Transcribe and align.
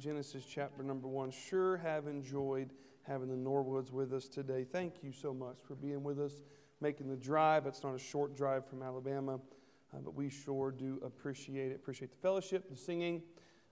Genesis 0.00 0.46
chapter 0.46 0.82
number 0.82 1.06
one. 1.08 1.30
Sure 1.30 1.76
have 1.76 2.06
enjoyed 2.06 2.70
having 3.02 3.28
the 3.28 3.34
Norwoods 3.34 3.92
with 3.92 4.14
us 4.14 4.28
today. 4.28 4.64
Thank 4.64 5.02
you 5.02 5.12
so 5.12 5.34
much 5.34 5.56
for 5.68 5.74
being 5.74 6.02
with 6.02 6.18
us, 6.18 6.32
making 6.80 7.08
the 7.08 7.16
drive. 7.16 7.66
It's 7.66 7.82
not 7.82 7.94
a 7.94 7.98
short 7.98 8.34
drive 8.34 8.66
from 8.66 8.82
Alabama, 8.82 9.34
uh, 9.34 9.98
but 10.02 10.14
we 10.14 10.30
sure 10.30 10.70
do 10.70 10.98
appreciate 11.04 11.70
it. 11.70 11.74
Appreciate 11.74 12.10
the 12.12 12.16
fellowship, 12.16 12.70
the 12.70 12.76
singing, 12.76 13.22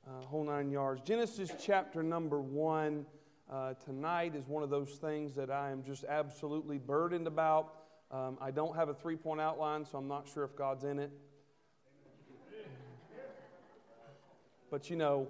uh, 0.06 0.26
whole 0.26 0.44
nine 0.44 0.70
yards. 0.70 1.00
Genesis 1.00 1.50
chapter 1.58 2.02
number 2.02 2.42
one. 2.42 3.06
Uh, 3.50 3.72
tonight 3.82 4.34
is 4.34 4.46
one 4.46 4.62
of 4.62 4.68
those 4.68 4.90
things 4.96 5.34
that 5.34 5.50
I 5.50 5.70
am 5.70 5.82
just 5.82 6.04
absolutely 6.04 6.76
burdened 6.76 7.26
about. 7.26 7.72
Um, 8.10 8.36
I 8.38 8.50
don't 8.50 8.76
have 8.76 8.90
a 8.90 8.94
three 8.94 9.16
point 9.16 9.40
outline, 9.40 9.86
so 9.86 9.96
I'm 9.96 10.08
not 10.08 10.28
sure 10.28 10.44
if 10.44 10.54
God's 10.54 10.84
in 10.84 10.98
it. 10.98 11.10
But 14.70 14.90
you 14.90 14.96
know, 14.96 15.28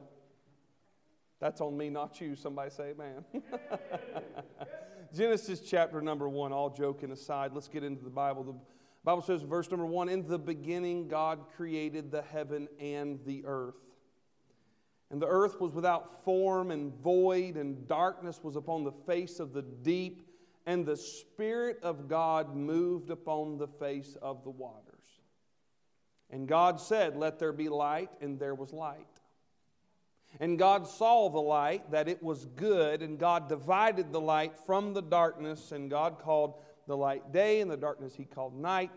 that's 1.41 1.61
on 1.61 1.77
me, 1.77 1.89
not 1.89 2.21
you. 2.21 2.35
Somebody 2.35 2.71
say 2.71 2.91
amen. 2.91 3.25
Genesis 5.15 5.61
chapter 5.61 6.01
number 6.01 6.29
one, 6.29 6.53
all 6.53 6.71
joking 6.71 7.13
aside, 7.13 7.53
let's 7.55 7.69
get 7.69 7.85
into 7.85 8.05
the 8.05 8.11
Bible. 8.11 8.43
The 8.43 8.55
Bible 9.05 9.23
says, 9.23 9.43
verse 9.43 9.71
number 9.71 9.87
one 9.87 10.09
In 10.09 10.27
the 10.27 10.39
beginning, 10.39 11.09
God 11.09 11.47
created 11.57 12.11
the 12.11 12.23
heaven 12.23 12.69
and 12.81 13.21
the 13.25 13.45
earth. 13.47 13.77
And 15.11 15.23
the 15.23 15.27
earth 15.27 15.61
was 15.61 15.73
without 15.73 16.25
form 16.25 16.71
and 16.71 16.93
void, 16.93 17.57
and 17.57 17.87
darkness 17.87 18.41
was 18.43 18.57
upon 18.57 18.85
the 18.85 18.93
face 18.93 19.41
of 19.41 19.55
the 19.55 19.63
deep, 19.63 20.29
and 20.67 20.85
the 20.85 20.97
Spirit 20.97 21.79
of 21.83 22.09
God 22.09 22.55
moved 22.55 23.09
upon 23.09 23.57
the 23.57 23.69
face 23.69 24.17
of 24.21 24.45
the 24.45 24.51
waters. 24.51 24.85
And 26.31 26.47
God 26.47 26.79
said, 26.79 27.17
Let 27.17 27.39
there 27.39 27.55
be 27.55 27.71
light, 27.71 28.11
and 28.21 28.39
there 28.39 28.55
was 28.55 28.75
light. 28.75 29.18
And 30.41 30.59
God 30.59 30.87
saw 30.87 31.29
the 31.29 31.41
light, 31.41 31.91
that 31.91 32.09
it 32.09 32.23
was 32.23 32.45
good, 32.57 33.03
and 33.03 33.19
God 33.19 33.49
divided 33.49 34.13
the 34.13 34.21
light 34.21 34.53
from 34.67 34.95
the 34.95 35.03
darkness, 35.03 35.73
and 35.73 35.91
God 35.91 36.19
called 36.19 36.55
the 36.87 36.97
light 36.97 37.33
day, 37.33 37.61
and 37.61 37.71
the 37.71 37.77
darkness 37.77 38.15
he 38.15 38.25
called 38.25 38.55
night. 38.55 38.91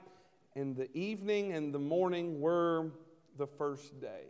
And 0.56 0.76
the 0.76 0.96
evening 0.96 1.54
and 1.54 1.74
the 1.74 1.80
morning 1.80 2.42
were 2.42 2.92
the 3.38 3.48
first 3.48 4.00
day. 4.00 4.26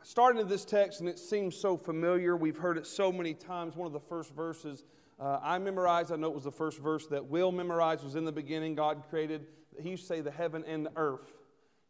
I 0.00 0.04
started 0.04 0.48
this 0.48 0.64
text, 0.64 1.00
and 1.00 1.08
it 1.08 1.18
seems 1.18 1.54
so 1.54 1.76
familiar. 1.76 2.36
We've 2.36 2.56
heard 2.56 2.78
it 2.78 2.86
so 2.86 3.12
many 3.12 3.34
times. 3.34 3.76
One 3.76 3.86
of 3.86 3.92
the 3.92 4.00
first 4.00 4.34
verses 4.34 4.84
uh, 5.20 5.38
I 5.42 5.58
memorized, 5.58 6.10
I 6.10 6.16
know 6.16 6.28
it 6.28 6.34
was 6.34 6.44
the 6.44 6.50
first 6.50 6.78
verse 6.78 7.06
that 7.08 7.26
Will 7.26 7.52
memorized, 7.52 8.02
was 8.02 8.14
in 8.14 8.24
the 8.24 8.32
beginning, 8.32 8.74
God 8.74 9.02
created, 9.10 9.46
he 9.78 9.90
used 9.90 10.04
to 10.04 10.08
say 10.08 10.20
the 10.22 10.30
heaven 10.30 10.64
and 10.66 10.86
the 10.86 10.92
earth. 10.96 11.30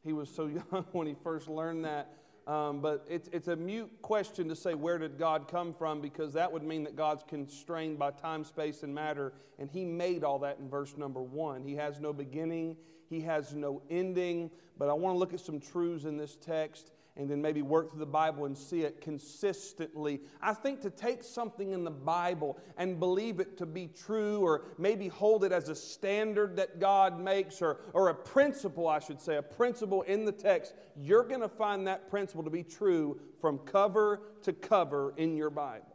He 0.02 0.12
was 0.12 0.28
so 0.28 0.46
young 0.72 0.84
when 0.90 1.06
he 1.06 1.14
first 1.22 1.48
learned 1.48 1.84
that. 1.84 2.12
Um, 2.46 2.80
but 2.80 3.04
it's, 3.08 3.28
it's 3.32 3.48
a 3.48 3.56
mute 3.56 3.90
question 4.02 4.48
to 4.48 4.56
say, 4.56 4.74
where 4.74 4.98
did 4.98 5.18
God 5.18 5.46
come 5.46 5.72
from? 5.72 6.00
Because 6.00 6.32
that 6.32 6.50
would 6.50 6.62
mean 6.62 6.84
that 6.84 6.96
God's 6.96 7.22
constrained 7.28 7.98
by 7.98 8.10
time, 8.10 8.44
space, 8.44 8.82
and 8.82 8.94
matter. 8.94 9.32
And 9.58 9.70
He 9.70 9.84
made 9.84 10.24
all 10.24 10.38
that 10.40 10.58
in 10.58 10.68
verse 10.68 10.96
number 10.96 11.22
one. 11.22 11.62
He 11.62 11.76
has 11.76 12.00
no 12.00 12.12
beginning, 12.12 12.76
He 13.08 13.20
has 13.20 13.54
no 13.54 13.82
ending. 13.90 14.50
But 14.78 14.88
I 14.88 14.94
want 14.94 15.14
to 15.14 15.18
look 15.18 15.34
at 15.34 15.40
some 15.40 15.60
truths 15.60 16.04
in 16.04 16.16
this 16.16 16.36
text 16.36 16.92
and 17.16 17.30
then 17.30 17.42
maybe 17.42 17.62
work 17.62 17.90
through 17.90 18.00
the 18.00 18.06
Bible 18.06 18.46
and 18.46 18.56
see 18.56 18.82
it 18.82 19.00
consistently. 19.00 20.20
I 20.40 20.54
think 20.54 20.80
to 20.82 20.90
take 20.90 21.22
something 21.22 21.72
in 21.72 21.84
the 21.84 21.90
Bible 21.90 22.58
and 22.76 22.98
believe 22.98 23.40
it 23.40 23.58
to 23.58 23.66
be 23.66 23.88
true, 23.88 24.40
or 24.40 24.62
maybe 24.78 25.08
hold 25.08 25.44
it 25.44 25.52
as 25.52 25.68
a 25.68 25.74
standard 25.74 26.56
that 26.56 26.80
God 26.80 27.20
makes, 27.20 27.60
or, 27.60 27.80
or 27.92 28.08
a 28.08 28.14
principle, 28.14 28.88
I 28.88 29.00
should 29.00 29.20
say, 29.20 29.36
a 29.36 29.42
principle 29.42 30.02
in 30.02 30.24
the 30.24 30.32
text, 30.32 30.74
you're 30.96 31.24
going 31.24 31.40
to 31.40 31.48
find 31.48 31.86
that 31.86 32.08
principle 32.08 32.44
to 32.44 32.50
be 32.50 32.62
true 32.62 33.20
from 33.40 33.58
cover 33.58 34.22
to 34.42 34.52
cover 34.52 35.12
in 35.16 35.36
your 35.36 35.50
Bible. 35.50 35.86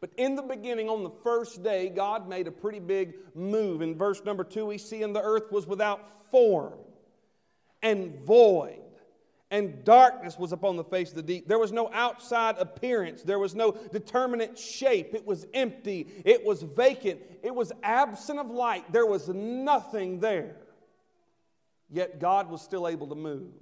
But 0.00 0.10
in 0.18 0.34
the 0.34 0.42
beginning, 0.42 0.90
on 0.90 1.02
the 1.02 1.10
first 1.22 1.62
day, 1.62 1.88
God 1.88 2.28
made 2.28 2.46
a 2.46 2.52
pretty 2.52 2.80
big 2.80 3.14
move. 3.34 3.80
In 3.80 3.96
verse 3.96 4.22
number 4.22 4.44
two, 4.44 4.66
we 4.66 4.76
see, 4.76 5.02
and 5.02 5.16
the 5.16 5.22
earth 5.22 5.50
was 5.50 5.66
without 5.66 6.30
form 6.30 6.74
and 7.82 8.14
void 8.26 8.83
and 9.54 9.84
darkness 9.84 10.36
was 10.36 10.50
upon 10.50 10.74
the 10.74 10.82
face 10.82 11.10
of 11.10 11.14
the 11.14 11.22
deep. 11.22 11.46
There 11.46 11.60
was 11.60 11.70
no 11.70 11.88
outside 11.92 12.56
appearance, 12.58 13.22
there 13.22 13.38
was 13.38 13.54
no 13.54 13.70
determinate 13.70 14.58
shape. 14.58 15.14
It 15.14 15.24
was 15.24 15.46
empty, 15.54 16.08
it 16.24 16.44
was 16.44 16.62
vacant, 16.62 17.20
it 17.40 17.54
was 17.54 17.70
absent 17.84 18.40
of 18.40 18.50
light. 18.50 18.92
There 18.92 19.06
was 19.06 19.28
nothing 19.28 20.18
there. 20.18 20.56
Yet 21.88 22.18
God 22.18 22.50
was 22.50 22.62
still 22.62 22.88
able 22.88 23.06
to 23.06 23.14
move. 23.14 23.52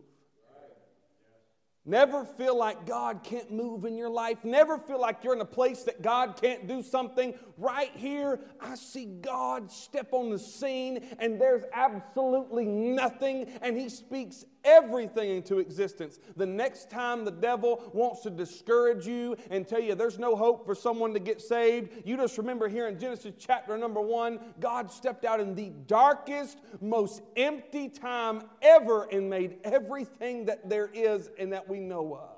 Never 1.84 2.24
feel 2.24 2.56
like 2.56 2.86
God 2.86 3.22
can't 3.22 3.50
move 3.50 3.84
in 3.84 3.96
your 3.98 4.08
life. 4.08 4.44
Never 4.44 4.78
feel 4.78 5.00
like 5.00 5.22
you're 5.22 5.34
in 5.34 5.40
a 5.42 5.44
place 5.44 5.82
that 5.82 6.00
God 6.00 6.40
can't 6.40 6.66
do 6.66 6.80
something. 6.80 7.34
Right 7.58 7.90
here, 7.94 8.40
I 8.60 8.76
see 8.76 9.04
God 9.04 9.70
step 9.70 10.12
on 10.12 10.30
the 10.30 10.38
scene 10.38 11.04
and 11.18 11.38
there's 11.38 11.64
absolutely 11.74 12.64
nothing, 12.64 13.46
and 13.60 13.76
He 13.76 13.90
speaks 13.90 14.46
everything 14.64 15.30
into 15.30 15.58
existence. 15.58 16.18
The 16.36 16.46
next 16.46 16.90
time 16.90 17.24
the 17.24 17.30
devil 17.30 17.90
wants 17.92 18.22
to 18.22 18.30
discourage 18.30 19.06
you 19.06 19.36
and 19.50 19.66
tell 19.66 19.80
you 19.80 19.94
there's 19.94 20.18
no 20.18 20.36
hope 20.36 20.64
for 20.64 20.74
someone 20.74 21.12
to 21.14 21.20
get 21.20 21.40
saved, 21.40 21.92
you 22.04 22.16
just 22.16 22.38
remember 22.38 22.68
here 22.68 22.88
in 22.88 22.98
Genesis 22.98 23.34
chapter 23.38 23.76
number 23.76 24.00
one, 24.00 24.38
God 24.60 24.90
stepped 24.90 25.24
out 25.24 25.40
in 25.40 25.54
the 25.54 25.70
darkest, 25.86 26.58
most 26.80 27.22
empty 27.36 27.88
time 27.88 28.42
ever 28.60 29.04
and 29.04 29.28
made 29.28 29.56
everything 29.64 30.46
that 30.46 30.68
there 30.68 30.90
is 30.92 31.30
and 31.38 31.52
that 31.52 31.68
we 31.68 31.80
know 31.80 32.14
of. 32.14 32.32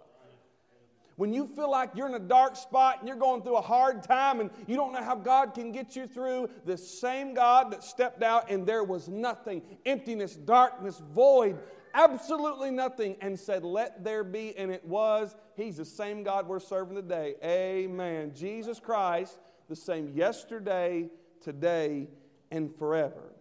When 1.17 1.33
you 1.33 1.47
feel 1.47 1.71
like 1.71 1.91
you're 1.95 2.09
in 2.09 2.15
a 2.15 2.19
dark 2.19 2.57
spot 2.57 2.99
and 2.99 3.09
you're 3.09 3.17
going 3.17 3.43
through 3.43 3.57
a 3.57 3.63
hard 3.63 4.03
time 4.03 4.41
and 4.41 4.51
you 4.67 4.75
don't 4.75 4.93
know 4.93 5.03
how 5.03 5.15
God 5.15 5.55
can 5.55 5.71
get 5.71 5.95
you 5.95 6.09
through, 6.09 6.51
the 6.65 6.77
same 6.77 7.35
God 7.35 7.71
that 7.71 7.85
stepped 7.85 8.25
out 8.25 8.51
and 8.51 8.67
there 8.67 8.83
was 8.83 9.09
nothing 9.09 9.63
emptiness, 9.87 10.35
darkness, 10.35 11.01
void, 11.15 11.59
absolutely 11.95 12.71
nothing, 12.71 13.17
and 13.21 13.39
said, 13.39 13.65
Let 13.65 14.05
there 14.05 14.25
be, 14.25 14.57
and 14.57 14.71
it 14.71 14.85
was. 14.85 15.35
He's 15.57 15.77
the 15.77 15.85
same 15.85 16.23
God 16.23 16.47
we're 16.47 16.61
serving 16.61 16.97
today. 16.97 17.35
Amen. 17.43 18.33
Jesus 18.35 18.81
Christ, 18.81 19.39
the 19.69 19.77
same 19.77 20.09
yesterday, 20.09 21.09
today, 21.41 22.09
and 22.51 22.75
forever. 22.77 23.33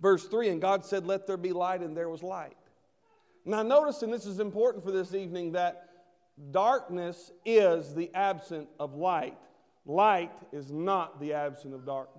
Verse 0.00 0.26
3 0.26 0.48
And 0.50 0.60
God 0.60 0.84
said, 0.84 1.06
Let 1.06 1.26
there 1.26 1.36
be 1.36 1.52
light, 1.52 1.82
and 1.82 1.96
there 1.96 2.08
was 2.08 2.22
light. 2.22 2.56
Now, 3.44 3.62
notice, 3.62 4.02
and 4.02 4.12
this 4.12 4.26
is 4.26 4.40
important 4.40 4.82
for 4.82 4.90
this 4.90 5.14
evening, 5.14 5.52
that 5.52 5.88
darkness 6.50 7.30
is 7.44 7.94
the 7.94 8.10
absence 8.14 8.68
of 8.80 8.94
light. 8.94 9.38
Light 9.84 10.32
is 10.52 10.72
not 10.72 11.20
the 11.20 11.32
absence 11.32 11.72
of 11.72 11.86
darkness. 11.86 12.15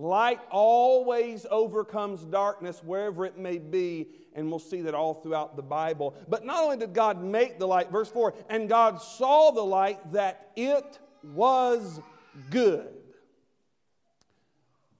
Light 0.00 0.38
always 0.52 1.44
overcomes 1.50 2.24
darkness 2.24 2.80
wherever 2.84 3.24
it 3.24 3.36
may 3.36 3.58
be, 3.58 4.06
and 4.32 4.48
we'll 4.48 4.60
see 4.60 4.82
that 4.82 4.94
all 4.94 5.14
throughout 5.14 5.56
the 5.56 5.62
Bible. 5.62 6.14
But 6.28 6.46
not 6.46 6.62
only 6.62 6.76
did 6.76 6.94
God 6.94 7.20
make 7.22 7.58
the 7.58 7.66
light, 7.66 7.90
verse 7.90 8.08
4, 8.08 8.32
and 8.48 8.68
God 8.68 9.02
saw 9.02 9.50
the 9.50 9.64
light 9.64 10.12
that 10.12 10.52
it 10.54 11.00
was 11.24 12.00
good. 12.48 12.94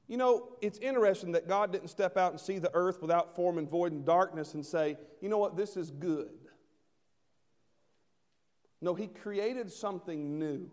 You 0.09 0.17
know, 0.17 0.49
it's 0.61 0.79
interesting 0.79 1.33
that 1.33 1.47
God 1.47 1.71
didn't 1.71 1.89
step 1.89 2.17
out 2.17 2.33
and 2.33 2.41
see 2.41 2.59
the 2.59 2.75
earth 2.75 3.01
without 3.01 3.37
form 3.37 3.59
and 3.59 3.71
void 3.71 3.93
and 3.93 4.05
darkness 4.05 4.55
and 4.55 4.67
say, 4.67 4.97
you 5.21 5.29
know 5.29 5.39
what, 5.39 5.57
this 5.57 5.77
is 5.77 5.93
good. 5.93 6.31
No, 8.81 8.95
He 8.95 9.07
created 9.07 9.71
something 9.71 10.41
new. 10.41 10.69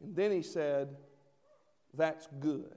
And 0.00 0.16
then 0.16 0.32
He 0.32 0.42
said, 0.42 0.96
that's 1.92 2.26
good. 2.40 2.72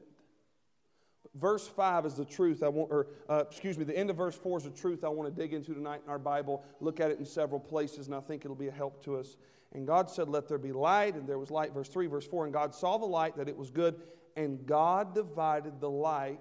Verse 1.35 1.67
5 1.67 2.05
is 2.05 2.13
the 2.13 2.23
truth 2.23 2.63
I 2.63 2.69
want, 2.69 2.91
or 2.91 3.07
uh, 3.27 3.43
excuse 3.49 3.77
me, 3.77 3.83
the 3.83 3.97
end 3.97 4.09
of 4.09 4.15
verse 4.15 4.35
4 4.35 4.59
is 4.59 4.63
the 4.63 4.69
truth 4.69 5.03
I 5.03 5.09
want 5.09 5.33
to 5.33 5.41
dig 5.41 5.53
into 5.53 5.73
tonight 5.73 6.01
in 6.05 6.09
our 6.09 6.19
Bible. 6.19 6.63
Look 6.79 7.01
at 7.01 7.11
it 7.11 7.19
in 7.19 7.25
several 7.25 7.59
places, 7.59 8.07
and 8.07 8.15
I 8.15 8.21
think 8.21 8.45
it'll 8.45 8.55
be 8.55 8.69
a 8.69 8.71
help 8.71 9.03
to 9.03 9.17
us. 9.17 9.35
And 9.73 9.85
God 9.85 10.09
said, 10.09 10.29
Let 10.29 10.47
there 10.47 10.57
be 10.57 10.71
light, 10.71 11.15
and 11.15 11.27
there 11.27 11.37
was 11.37 11.51
light. 11.51 11.73
Verse 11.73 11.89
3, 11.89 12.07
verse 12.07 12.25
4, 12.25 12.45
and 12.45 12.53
God 12.53 12.73
saw 12.73 12.97
the 12.97 13.05
light 13.05 13.35
that 13.35 13.49
it 13.49 13.57
was 13.57 13.69
good, 13.69 13.95
and 14.37 14.65
God 14.65 15.13
divided 15.13 15.81
the 15.81 15.89
light 15.89 16.39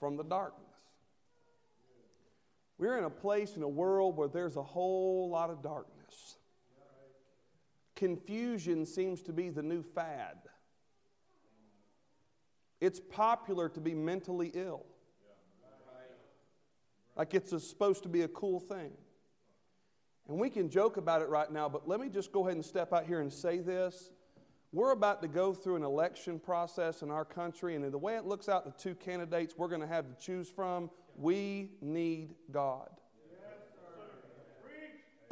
from 0.00 0.16
the 0.16 0.24
darkness. 0.24 0.64
We're 2.78 2.98
in 2.98 3.04
a 3.04 3.10
place 3.10 3.56
in 3.56 3.62
a 3.62 3.68
world 3.68 4.16
where 4.16 4.28
there's 4.28 4.56
a 4.56 4.62
whole 4.62 5.30
lot 5.30 5.50
of 5.50 5.62
darkness. 5.62 6.36
Confusion 7.94 8.84
seems 8.84 9.22
to 9.22 9.32
be 9.32 9.50
the 9.50 9.62
new 9.62 9.82
fad. 9.82 10.36
It's 12.86 13.00
popular 13.00 13.68
to 13.70 13.80
be 13.80 13.94
mentally 13.94 14.52
ill. 14.54 14.86
Like 17.16 17.34
it's 17.34 17.52
a, 17.52 17.58
supposed 17.58 18.04
to 18.04 18.08
be 18.08 18.22
a 18.22 18.28
cool 18.28 18.60
thing. 18.60 18.92
And 20.28 20.38
we 20.38 20.48
can 20.48 20.70
joke 20.70 20.96
about 20.96 21.20
it 21.20 21.28
right 21.28 21.50
now, 21.50 21.68
but 21.68 21.88
let 21.88 21.98
me 21.98 22.08
just 22.08 22.30
go 22.30 22.42
ahead 22.46 22.54
and 22.54 22.64
step 22.64 22.92
out 22.92 23.04
here 23.04 23.20
and 23.20 23.32
say 23.32 23.58
this. 23.58 24.12
We're 24.72 24.92
about 24.92 25.20
to 25.22 25.26
go 25.26 25.52
through 25.52 25.74
an 25.74 25.82
election 25.82 26.38
process 26.38 27.02
in 27.02 27.10
our 27.10 27.24
country, 27.24 27.74
and 27.74 27.92
the 27.92 27.98
way 27.98 28.14
it 28.14 28.24
looks 28.24 28.48
out, 28.48 28.64
the 28.64 28.70
two 28.80 28.94
candidates 28.94 29.54
we're 29.56 29.66
going 29.66 29.80
to 29.80 29.88
have 29.88 30.06
to 30.06 30.24
choose 30.24 30.48
from, 30.48 30.88
we 31.16 31.72
need 31.80 32.36
God. 32.52 32.90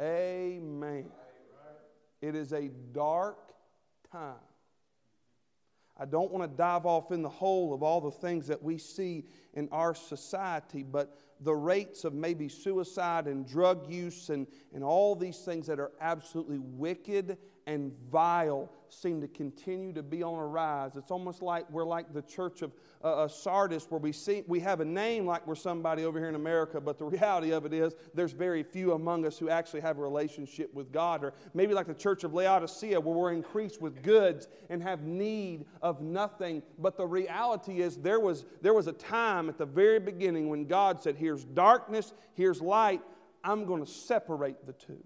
Amen. 0.01 1.05
It 2.21 2.35
is 2.35 2.51
a 2.51 2.69
dark 2.91 3.53
time. 4.11 4.35
I 5.97 6.05
don't 6.05 6.31
want 6.31 6.49
to 6.49 6.57
dive 6.57 6.85
off 6.85 7.11
in 7.11 7.21
the 7.21 7.29
hole 7.29 7.73
of 7.73 7.81
all 7.81 8.01
the 8.01 8.11
things 8.11 8.47
that 8.47 8.61
we 8.61 8.77
see 8.77 9.25
in 9.53 9.69
our 9.71 9.95
society, 9.95 10.83
but 10.83 11.17
the 11.41 11.55
rates 11.55 12.03
of 12.03 12.13
maybe 12.13 12.49
suicide 12.49 13.27
and 13.27 13.47
drug 13.47 13.89
use 13.89 14.29
and, 14.29 14.47
and 14.73 14.83
all 14.83 15.15
these 15.15 15.39
things 15.39 15.67
that 15.67 15.79
are 15.79 15.91
absolutely 16.01 16.59
wicked 16.59 17.37
and 17.67 17.91
vile 18.11 18.69
seem 18.89 19.19
to 19.21 19.27
continue 19.27 19.91
to 19.93 20.03
be 20.03 20.23
on 20.23 20.37
a 20.37 20.45
rise. 20.45 20.95
It's 20.95 21.11
almost 21.11 21.41
like 21.41 21.69
we're 21.71 21.85
like 21.85 22.13
the 22.13 22.21
church 22.21 22.61
of 22.61 22.71
uh, 23.03 23.23
uh, 23.23 23.27
Sardis, 23.27 23.85
where 23.89 23.99
we 23.99 24.11
see 24.11 24.43
we 24.47 24.59
have 24.61 24.79
a 24.79 24.85
name 24.85 25.25
like 25.25 25.45
we're 25.45 25.55
somebody 25.55 26.05
over 26.05 26.19
here 26.19 26.29
in 26.29 26.35
America, 26.35 26.79
but 26.79 26.97
the 26.97 27.05
reality 27.05 27.51
of 27.51 27.65
it 27.65 27.73
is 27.73 27.95
there's 28.13 28.31
very 28.31 28.63
few 28.63 28.93
among 28.93 29.25
us 29.25 29.37
who 29.37 29.49
actually 29.49 29.81
have 29.81 29.97
a 29.97 30.01
relationship 30.01 30.73
with 30.73 30.91
God. 30.91 31.23
Or 31.23 31.33
maybe 31.53 31.73
like 31.73 31.87
the 31.87 31.93
church 31.93 32.23
of 32.23 32.33
Laodicea, 32.33 32.99
where 32.99 33.15
we're 33.15 33.33
increased 33.33 33.81
with 33.81 34.01
goods 34.03 34.47
and 34.69 34.81
have 34.81 35.01
need 35.03 35.65
of 35.81 36.01
nothing. 36.01 36.61
But 36.79 36.97
the 36.97 37.07
reality 37.07 37.81
is 37.81 37.97
there 37.97 38.19
was 38.19 38.45
there 38.61 38.73
was 38.73 38.87
a 38.87 38.93
time 38.93 39.49
at 39.49 39.57
the 39.57 39.65
very 39.65 39.99
beginning 39.99 40.49
when 40.49 40.65
God 40.65 41.01
said, 41.01 41.15
"Here's 41.15 41.43
darkness, 41.43 42.13
here's 42.33 42.61
light. 42.61 43.01
I'm 43.43 43.65
going 43.65 43.83
to 43.83 43.91
separate 43.91 44.65
the 44.65 44.73
two." 44.73 45.03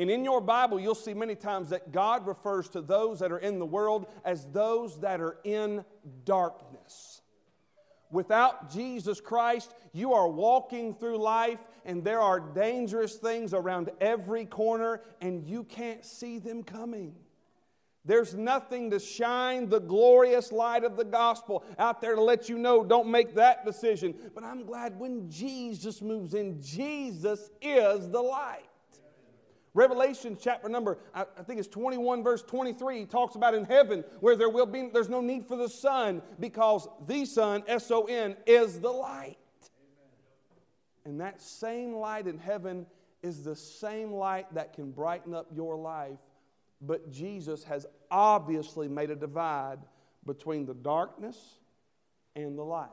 And 0.00 0.10
in 0.10 0.24
your 0.24 0.40
Bible, 0.40 0.80
you'll 0.80 0.94
see 0.94 1.12
many 1.12 1.34
times 1.34 1.68
that 1.68 1.92
God 1.92 2.26
refers 2.26 2.70
to 2.70 2.80
those 2.80 3.18
that 3.18 3.30
are 3.30 3.38
in 3.38 3.58
the 3.58 3.66
world 3.66 4.06
as 4.24 4.46
those 4.46 4.98
that 5.00 5.20
are 5.20 5.36
in 5.44 5.84
darkness. 6.24 7.20
Without 8.10 8.72
Jesus 8.72 9.20
Christ, 9.20 9.74
you 9.92 10.14
are 10.14 10.26
walking 10.26 10.94
through 10.94 11.18
life 11.18 11.58
and 11.84 12.02
there 12.02 12.22
are 12.22 12.40
dangerous 12.40 13.16
things 13.16 13.52
around 13.52 13.90
every 14.00 14.46
corner 14.46 15.02
and 15.20 15.44
you 15.44 15.64
can't 15.64 16.02
see 16.02 16.38
them 16.38 16.62
coming. 16.62 17.14
There's 18.06 18.32
nothing 18.34 18.92
to 18.92 18.98
shine 18.98 19.68
the 19.68 19.80
glorious 19.80 20.50
light 20.50 20.82
of 20.82 20.96
the 20.96 21.04
gospel 21.04 21.62
out 21.78 22.00
there 22.00 22.14
to 22.14 22.22
let 22.22 22.48
you 22.48 22.56
know, 22.56 22.82
don't 22.82 23.10
make 23.10 23.34
that 23.34 23.66
decision. 23.66 24.14
But 24.34 24.44
I'm 24.44 24.64
glad 24.64 24.98
when 24.98 25.28
Jesus 25.28 26.00
moves 26.00 26.32
in, 26.32 26.62
Jesus 26.62 27.50
is 27.60 28.08
the 28.08 28.22
light. 28.22 28.64
Revelation 29.72 30.36
chapter 30.40 30.68
number, 30.68 30.98
I 31.14 31.24
think 31.46 31.60
it's 31.60 31.68
21, 31.68 32.24
verse 32.24 32.42
23, 32.42 33.00
he 33.00 33.04
talks 33.06 33.36
about 33.36 33.54
in 33.54 33.64
heaven 33.64 34.04
where 34.18 34.34
there 34.34 34.48
will 34.48 34.66
be, 34.66 34.88
there's 34.92 35.08
no 35.08 35.20
need 35.20 35.46
for 35.46 35.56
the 35.56 35.68
sun 35.68 36.22
because 36.40 36.88
the 37.06 37.24
sun, 37.24 37.62
S 37.68 37.90
O 37.90 38.04
N, 38.04 38.36
is 38.46 38.80
the 38.80 38.90
light. 38.90 39.36
And 41.04 41.20
that 41.20 41.40
same 41.40 41.94
light 41.94 42.26
in 42.26 42.38
heaven 42.38 42.84
is 43.22 43.44
the 43.44 43.54
same 43.54 44.12
light 44.12 44.52
that 44.54 44.72
can 44.72 44.90
brighten 44.90 45.34
up 45.34 45.46
your 45.54 45.76
life. 45.76 46.18
But 46.80 47.10
Jesus 47.10 47.62
has 47.64 47.86
obviously 48.10 48.88
made 48.88 49.10
a 49.10 49.16
divide 49.16 49.78
between 50.26 50.66
the 50.66 50.74
darkness 50.74 51.36
and 52.34 52.58
the 52.58 52.62
light. 52.64 52.88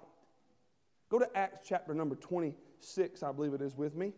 Go 1.09 1.19
to 1.19 1.37
Acts 1.37 1.67
chapter 1.67 1.93
number 1.93 2.15
26, 2.15 3.23
I 3.23 3.31
believe 3.31 3.53
it 3.53 3.61
is 3.61 3.75
with 3.75 3.95
me. 3.95 4.13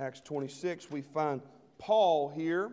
Acts 0.00 0.20
26, 0.22 0.90
we 0.90 1.02
find 1.02 1.42
Paul 1.76 2.30
here. 2.30 2.70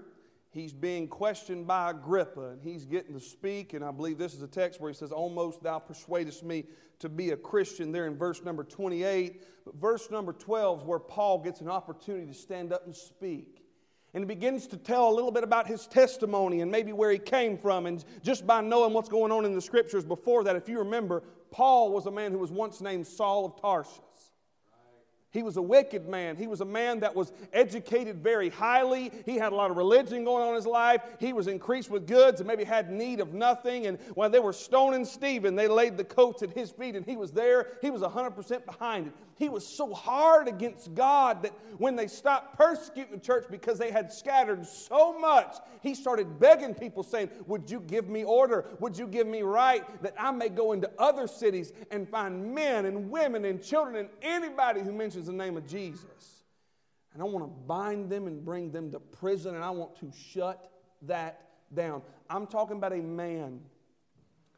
He's 0.49 0.71
being 0.71 1.09
questioned 1.09 1.67
by 1.67 1.91
Agrippa, 1.91 2.51
and 2.51 2.61
he's 2.61 2.85
getting 2.85 3.13
to 3.13 3.19
speak. 3.19 3.73
And 3.73 3.83
I 3.83 3.91
believe 3.91 4.17
this 4.17 4.33
is 4.33 4.41
a 4.41 4.47
text 4.47 4.79
where 4.79 4.89
he 4.89 4.95
says, 4.95 5.11
Almost 5.11 5.61
thou 5.61 5.77
persuadest 5.77 6.41
me 6.43 6.63
to 6.99 7.09
be 7.09 7.31
a 7.31 7.37
Christian, 7.37 7.91
there 7.91 8.07
in 8.07 8.17
verse 8.17 8.43
number 8.43 8.63
28. 8.63 9.43
But 9.65 9.75
verse 9.75 10.09
number 10.09 10.31
12 10.31 10.79
is 10.79 10.85
where 10.85 10.99
Paul 10.99 11.39
gets 11.39 11.59
an 11.59 11.67
opportunity 11.67 12.27
to 12.27 12.33
stand 12.33 12.71
up 12.71 12.85
and 12.85 12.95
speak. 12.95 13.65
And 14.13 14.23
he 14.23 14.25
begins 14.25 14.65
to 14.67 14.77
tell 14.77 15.09
a 15.09 15.13
little 15.13 15.31
bit 15.31 15.43
about 15.43 15.67
his 15.67 15.85
testimony 15.85 16.61
and 16.61 16.71
maybe 16.71 16.93
where 16.93 17.11
he 17.11 17.19
came 17.19 17.57
from. 17.57 17.87
And 17.87 18.03
just 18.23 18.47
by 18.47 18.61
knowing 18.61 18.93
what's 18.93 19.09
going 19.09 19.33
on 19.33 19.43
in 19.43 19.53
the 19.53 19.61
scriptures 19.61 20.05
before 20.05 20.45
that, 20.45 20.55
if 20.55 20.69
you 20.69 20.79
remember, 20.79 21.23
Paul 21.51 21.91
was 21.91 22.05
a 22.05 22.11
man 22.11 22.31
who 22.31 22.39
was 22.39 22.51
once 22.51 22.79
named 22.79 23.05
Saul 23.05 23.45
of 23.45 23.61
Tarsus. 23.61 23.99
He 25.31 25.43
was 25.43 25.57
a 25.57 25.61
wicked 25.61 26.07
man. 26.07 26.37
He 26.37 26.47
was 26.47 26.61
a 26.61 26.65
man 26.65 27.01
that 27.01 27.13
was 27.13 27.33
educated 27.51 28.23
very 28.23 28.49
highly. 28.49 29.11
He 29.25 29.35
had 29.35 29.51
a 29.51 29.55
lot 29.55 29.69
of 29.69 29.77
religion 29.77 30.23
going 30.23 30.41
on 30.41 30.49
in 30.49 30.55
his 30.55 30.65
life. 30.65 31.01
He 31.19 31.33
was 31.33 31.47
increased 31.47 31.89
with 31.89 32.07
goods 32.07 32.39
and 32.39 32.47
maybe 32.47 32.63
had 32.63 32.89
need 32.89 33.19
of 33.19 33.33
nothing. 33.33 33.87
And 33.87 33.99
while 34.13 34.29
they 34.29 34.39
were 34.39 34.53
stoning 34.53 35.03
Stephen, 35.03 35.55
they 35.55 35.67
laid 35.67 35.97
the 35.97 36.05
coats 36.05 36.43
at 36.43 36.51
his 36.51 36.71
feet 36.71 36.95
and 36.95 37.05
he 37.05 37.17
was 37.17 37.31
there. 37.31 37.73
He 37.81 37.91
was 37.91 38.01
100% 38.01 38.65
behind 38.65 39.07
it. 39.07 39.13
He 39.37 39.49
was 39.49 39.67
so 39.67 39.93
hard 39.93 40.47
against 40.47 40.95
God 40.95 41.43
that 41.43 41.53
when 41.77 41.95
they 41.95 42.07
stopped 42.07 42.57
persecuting 42.57 43.13
the 43.13 43.19
church 43.19 43.45
because 43.51 43.77
they 43.77 43.91
had 43.91 44.11
scattered 44.11 44.65
so 44.65 45.17
much, 45.19 45.57
he 45.83 45.93
started 45.93 46.39
begging 46.39 46.73
people, 46.73 47.03
saying, 47.03 47.29
Would 47.45 47.69
you 47.69 47.79
give 47.81 48.09
me 48.09 48.23
order? 48.23 48.65
Would 48.79 48.97
you 48.97 49.07
give 49.07 49.27
me 49.27 49.43
right 49.43 49.83
that 50.01 50.15
I 50.17 50.31
may 50.31 50.49
go 50.49 50.71
into 50.71 50.89
other 50.97 51.27
cities 51.27 51.71
and 51.91 52.09
find 52.09 52.55
men 52.55 52.85
and 52.85 53.11
women 53.11 53.45
and 53.45 53.61
children 53.61 53.95
and 53.95 54.09
anybody 54.23 54.81
who 54.81 54.91
mentions 54.91 55.16
the 55.25 55.33
name 55.33 55.57
of 55.57 55.67
Jesus? 55.67 56.43
And 57.13 57.21
I 57.21 57.25
want 57.25 57.45
to 57.45 57.51
bind 57.67 58.09
them 58.09 58.27
and 58.27 58.45
bring 58.45 58.71
them 58.71 58.91
to 58.91 58.99
prison, 58.99 59.55
and 59.55 59.63
I 59.63 59.71
want 59.71 59.95
to 60.01 60.11
shut 60.11 60.71
that 61.03 61.41
down. 61.73 62.01
I'm 62.29 62.45
talking 62.45 62.77
about 62.77 62.93
a 62.93 63.01
man, 63.01 63.59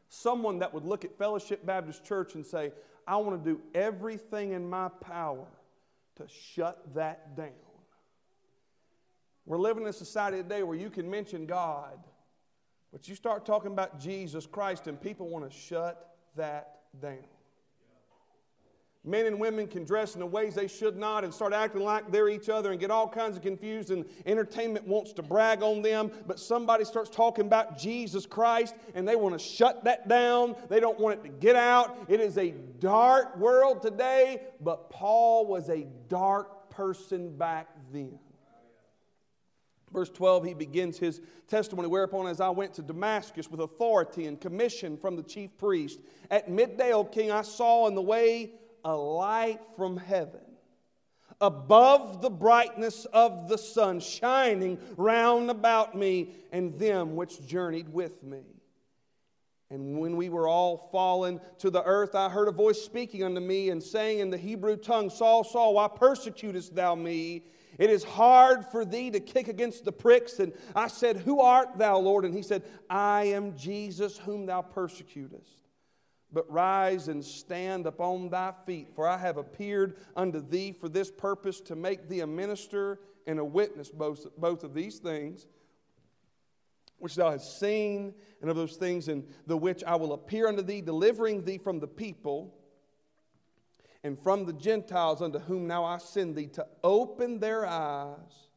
someone 0.08 0.58
that 0.58 0.74
would 0.74 0.84
look 0.84 1.04
at 1.04 1.16
Fellowship 1.16 1.64
Baptist 1.64 2.04
Church 2.04 2.34
and 2.34 2.44
say, 2.44 2.72
I 3.06 3.16
want 3.16 3.42
to 3.42 3.50
do 3.50 3.60
everything 3.74 4.52
in 4.52 4.68
my 4.68 4.88
power 4.88 5.46
to 6.16 6.26
shut 6.28 6.94
that 6.94 7.36
down. 7.36 7.48
We're 9.46 9.58
living 9.58 9.84
in 9.84 9.88
a 9.88 9.92
society 9.92 10.36
today 10.36 10.62
where 10.62 10.76
you 10.76 10.90
can 10.90 11.10
mention 11.10 11.46
God, 11.46 11.98
but 12.92 13.08
you 13.08 13.14
start 13.14 13.46
talking 13.46 13.72
about 13.72 13.98
Jesus 13.98 14.46
Christ 14.46 14.86
and 14.86 15.00
people 15.00 15.28
want 15.28 15.50
to 15.50 15.56
shut 15.56 16.16
that 16.36 16.82
down. 17.00 17.24
Men 19.02 19.24
and 19.24 19.40
women 19.40 19.66
can 19.66 19.84
dress 19.84 20.12
in 20.12 20.20
the 20.20 20.26
ways 20.26 20.54
they 20.54 20.68
should 20.68 20.94
not 20.94 21.24
and 21.24 21.32
start 21.32 21.54
acting 21.54 21.82
like 21.82 22.12
they're 22.12 22.28
each 22.28 22.50
other 22.50 22.70
and 22.70 22.78
get 22.78 22.90
all 22.90 23.08
kinds 23.08 23.34
of 23.34 23.42
confused, 23.42 23.90
and 23.90 24.04
entertainment 24.26 24.86
wants 24.86 25.14
to 25.14 25.22
brag 25.22 25.62
on 25.62 25.80
them. 25.80 26.10
But 26.26 26.38
somebody 26.38 26.84
starts 26.84 27.08
talking 27.08 27.46
about 27.46 27.78
Jesus 27.78 28.26
Christ 28.26 28.74
and 28.94 29.08
they 29.08 29.16
want 29.16 29.38
to 29.38 29.38
shut 29.38 29.84
that 29.84 30.06
down. 30.06 30.54
They 30.68 30.80
don't 30.80 31.00
want 31.00 31.18
it 31.18 31.22
to 31.22 31.30
get 31.30 31.56
out. 31.56 31.96
It 32.08 32.20
is 32.20 32.36
a 32.36 32.50
dark 32.50 33.38
world 33.38 33.80
today, 33.80 34.42
but 34.60 34.90
Paul 34.90 35.46
was 35.46 35.70
a 35.70 35.86
dark 36.08 36.68
person 36.68 37.38
back 37.38 37.68
then. 37.92 38.18
Verse 39.92 40.10
12, 40.10 40.44
he 40.44 40.54
begins 40.54 40.98
his 40.98 41.20
testimony. 41.48 41.88
Whereupon, 41.88 42.28
as 42.28 42.40
I 42.40 42.50
went 42.50 42.74
to 42.74 42.82
Damascus 42.82 43.50
with 43.50 43.60
authority 43.60 44.26
and 44.26 44.40
commission 44.40 44.96
from 44.96 45.16
the 45.16 45.22
chief 45.22 45.56
priest, 45.58 46.00
at 46.30 46.48
midday, 46.48 46.92
O 46.92 47.02
king, 47.02 47.32
I 47.32 47.42
saw 47.42 47.88
in 47.88 47.96
the 47.96 48.02
way 48.02 48.52
a 48.84 48.94
light 48.94 49.60
from 49.76 49.96
heaven 49.96 50.40
above 51.40 52.20
the 52.20 52.30
brightness 52.30 53.06
of 53.06 53.48
the 53.48 53.56
sun, 53.56 54.00
shining 54.00 54.78
round 54.96 55.50
about 55.50 55.94
me 55.94 56.34
and 56.52 56.78
them 56.78 57.16
which 57.16 57.46
journeyed 57.46 57.88
with 57.88 58.22
me. 58.22 58.42
And 59.70 60.00
when 60.00 60.16
we 60.16 60.28
were 60.28 60.48
all 60.48 60.76
fallen 60.90 61.40
to 61.58 61.70
the 61.70 61.82
earth, 61.84 62.14
I 62.16 62.28
heard 62.28 62.48
a 62.48 62.52
voice 62.52 62.82
speaking 62.82 63.22
unto 63.22 63.40
me 63.40 63.70
and 63.70 63.82
saying 63.82 64.18
in 64.18 64.28
the 64.28 64.36
Hebrew 64.36 64.76
tongue, 64.76 65.10
Saul, 65.10 65.44
Saul, 65.44 65.74
why 65.74 65.86
persecutest 65.88 66.74
thou 66.74 66.96
me? 66.96 67.44
It 67.78 67.88
is 67.88 68.02
hard 68.02 68.66
for 68.66 68.84
thee 68.84 69.10
to 69.12 69.20
kick 69.20 69.46
against 69.46 69.84
the 69.84 69.92
pricks. 69.92 70.40
And 70.40 70.52
I 70.74 70.88
said, 70.88 71.18
Who 71.18 71.40
art 71.40 71.78
thou, 71.78 71.98
Lord? 71.98 72.24
And 72.24 72.34
he 72.34 72.42
said, 72.42 72.64
I 72.90 73.26
am 73.26 73.56
Jesus 73.56 74.18
whom 74.18 74.44
thou 74.44 74.60
persecutest. 74.60 75.59
But 76.32 76.50
rise 76.50 77.08
and 77.08 77.24
stand 77.24 77.86
upon 77.86 78.28
thy 78.30 78.52
feet, 78.64 78.88
for 78.94 79.06
I 79.08 79.16
have 79.16 79.36
appeared 79.36 79.96
unto 80.14 80.40
thee 80.40 80.72
for 80.72 80.88
this 80.88 81.10
purpose 81.10 81.60
to 81.62 81.74
make 81.74 82.08
thee 82.08 82.20
a 82.20 82.26
minister 82.26 83.00
and 83.26 83.38
a 83.38 83.44
witness 83.44 83.90
both, 83.90 84.26
both 84.36 84.62
of 84.62 84.74
these 84.74 84.98
things 84.98 85.46
which 86.98 87.14
thou 87.14 87.30
hast 87.30 87.58
seen, 87.58 88.14
and 88.40 88.50
of 88.50 88.56
those 88.56 88.76
things 88.76 89.08
in 89.08 89.26
the 89.46 89.56
which 89.56 89.82
I 89.84 89.96
will 89.96 90.12
appear 90.12 90.46
unto 90.46 90.62
thee, 90.62 90.82
delivering 90.82 91.44
thee 91.44 91.58
from 91.58 91.80
the 91.80 91.88
people 91.88 92.54
and 94.04 94.18
from 94.22 94.44
the 94.44 94.52
Gentiles 94.52 95.22
unto 95.22 95.38
whom 95.38 95.66
now 95.66 95.84
I 95.84 95.98
send 95.98 96.36
thee, 96.36 96.46
to 96.48 96.66
open 96.84 97.38
their 97.38 97.66
eyes 97.66 98.48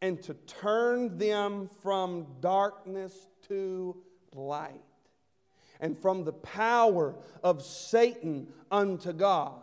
and 0.00 0.20
to 0.24 0.34
turn 0.34 1.18
them 1.18 1.68
from 1.82 2.26
darkness 2.40 3.28
to 3.48 3.96
light 4.34 4.82
and 5.80 5.98
from 5.98 6.24
the 6.24 6.32
power 6.32 7.14
of 7.42 7.62
Satan 7.62 8.46
unto 8.70 9.12
God, 9.12 9.54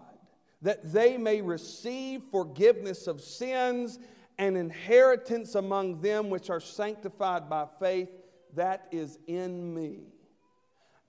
that 0.61 0.91
they 0.91 1.17
may 1.17 1.41
receive 1.41 2.21
forgiveness 2.31 3.07
of 3.07 3.21
sins 3.21 3.99
and 4.37 4.57
inheritance 4.57 5.55
among 5.55 6.01
them 6.01 6.29
which 6.29 6.49
are 6.49 6.59
sanctified 6.59 7.49
by 7.49 7.65
faith 7.79 8.09
that 8.55 8.87
is 8.91 9.19
in 9.27 9.73
me. 9.73 9.99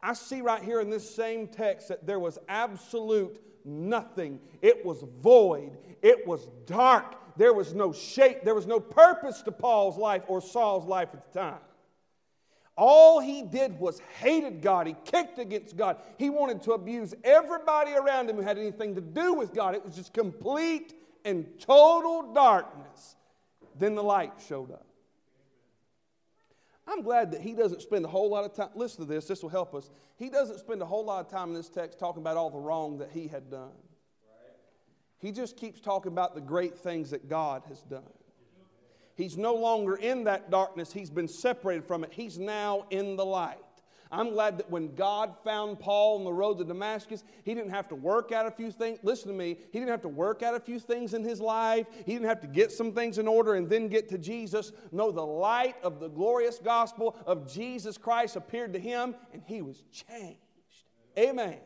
I 0.03 0.15
see 0.15 0.41
right 0.41 0.63
here 0.63 0.81
in 0.81 0.91
this 0.91 1.09
same 1.15 1.47
text 1.47 1.89
that 1.89 2.07
there 2.07 2.19
was 2.19 2.39
absolute 2.49 3.41
nothing. 3.65 4.41
It 4.63 4.85
was 4.85 5.05
void. 5.23 5.77
It 6.03 6.27
was 6.27 6.49
dark. 6.67 7.17
There 7.37 7.53
was 7.53 7.75
no 7.75 7.93
shape. 7.93 8.43
There 8.43 8.55
was 8.55 8.67
no 8.67 8.81
purpose 8.81 9.43
to 9.43 9.53
Paul's 9.53 9.97
life 9.97 10.23
or 10.27 10.41
Saul's 10.41 10.87
life 10.87 11.11
at 11.13 11.33
the 11.33 11.39
time. 11.39 11.61
All 12.81 13.21
he 13.21 13.43
did 13.43 13.79
was 13.79 14.01
hated 14.21 14.63
God. 14.63 14.87
He 14.87 14.97
kicked 15.05 15.39
against 15.39 15.77
God. 15.77 15.99
He 16.17 16.31
wanted 16.31 16.63
to 16.63 16.73
abuse 16.73 17.13
everybody 17.23 17.93
around 17.93 18.31
him 18.31 18.37
who 18.37 18.43
had 18.43 18.57
anything 18.57 18.95
to 18.95 19.03
do 19.03 19.35
with 19.35 19.53
God. 19.53 19.75
It 19.75 19.85
was 19.85 19.95
just 19.95 20.15
complete 20.15 20.95
and 21.27 21.47
total 21.61 22.33
darkness. 22.33 23.17
Then 23.79 23.95
the 23.95 24.03
light 24.03 24.33
showed 24.49 24.71
up. 24.71 24.87
I'm 26.87 27.03
glad 27.03 27.33
that 27.33 27.43
he 27.43 27.53
doesn't 27.53 27.83
spend 27.83 28.03
a 28.07 28.09
whole 28.09 28.31
lot 28.31 28.47
of 28.47 28.55
time. 28.55 28.71
Listen 28.75 29.07
to 29.07 29.13
this, 29.13 29.27
this 29.27 29.43
will 29.43 29.51
help 29.51 29.75
us. 29.75 29.91
He 30.17 30.31
doesn't 30.31 30.59
spend 30.59 30.81
a 30.81 30.87
whole 30.87 31.05
lot 31.05 31.23
of 31.23 31.31
time 31.31 31.51
in 31.51 31.55
this 31.55 31.69
text 31.69 31.99
talking 31.99 32.23
about 32.23 32.39
all 32.39 32.49
the 32.49 32.59
wrong 32.59 32.97
that 33.01 33.11
he 33.11 33.29
had 33.29 33.51
done. 33.51 33.77
He 35.19 35.33
just 35.33 35.59
keeps 35.59 35.83
talking 35.83 36.11
about 36.11 36.35
the 36.35 36.41
great 36.41 36.79
things 36.79 37.11
that 37.11 37.29
God 37.29 37.63
has 37.69 37.83
done. 37.83 38.09
He's 39.21 39.37
no 39.37 39.55
longer 39.55 39.97
in 39.97 40.25
that 40.25 40.51
darkness, 40.51 40.93
he's 40.93 41.11
been 41.11 41.29
separated 41.29 41.85
from 41.85 42.05
it. 42.05 42.13
He's 42.13 42.39
now 42.39 42.87
in 42.91 43.17
the 43.17 43.25
light. 43.25 43.59
I'm 44.13 44.31
glad 44.31 44.59
that 44.59 44.69
when 44.71 44.95
God 44.95 45.37
found 45.45 45.79
Paul 45.79 46.19
on 46.19 46.25
the 46.25 46.33
road 46.33 46.59
to 46.59 46.65
Damascus, 46.65 47.23
he 47.45 47.55
didn't 47.55 47.71
have 47.71 47.87
to 47.89 47.95
work 47.95 48.33
out 48.33 48.47
a 48.47 48.51
few 48.51 48.73
things. 48.73 48.99
Listen 49.05 49.29
to 49.29 49.37
me. 49.37 49.57
He 49.73 49.79
didn't 49.79 49.91
have 49.91 50.03
to 50.03 50.09
work 50.09 50.43
out 50.43 50.57
a 50.57 50.61
few 50.61 50.81
things 50.81 51.15
in 51.15 51.23
his 51.23 51.41
life. 51.41 51.87
He 52.07 52.15
didn't 52.15 52.29
have 52.29 52.41
to 52.41 52.49
get 52.49 52.73
some 52.73 52.93
things 52.93 53.19
in 53.19 53.29
order 53.29 53.55
and 53.55 53.69
then 53.69 53.89
get 53.89 54.09
to 54.09 54.19
Jesus. 54.19 54.73
No, 54.91 55.13
the 55.13 55.25
light 55.25 55.77
of 55.85 56.01
the 56.01 56.09
glorious 56.09 56.59
gospel 56.59 57.15
of 57.25 57.53
Jesus 57.53 57.97
Christ 57.99 58.35
appeared 58.35 58.73
to 58.73 58.81
him 58.81 59.15
and 59.33 59.43
he 59.47 59.63
was 59.63 59.85
changed. 59.93 60.41
Amen. 61.17 61.59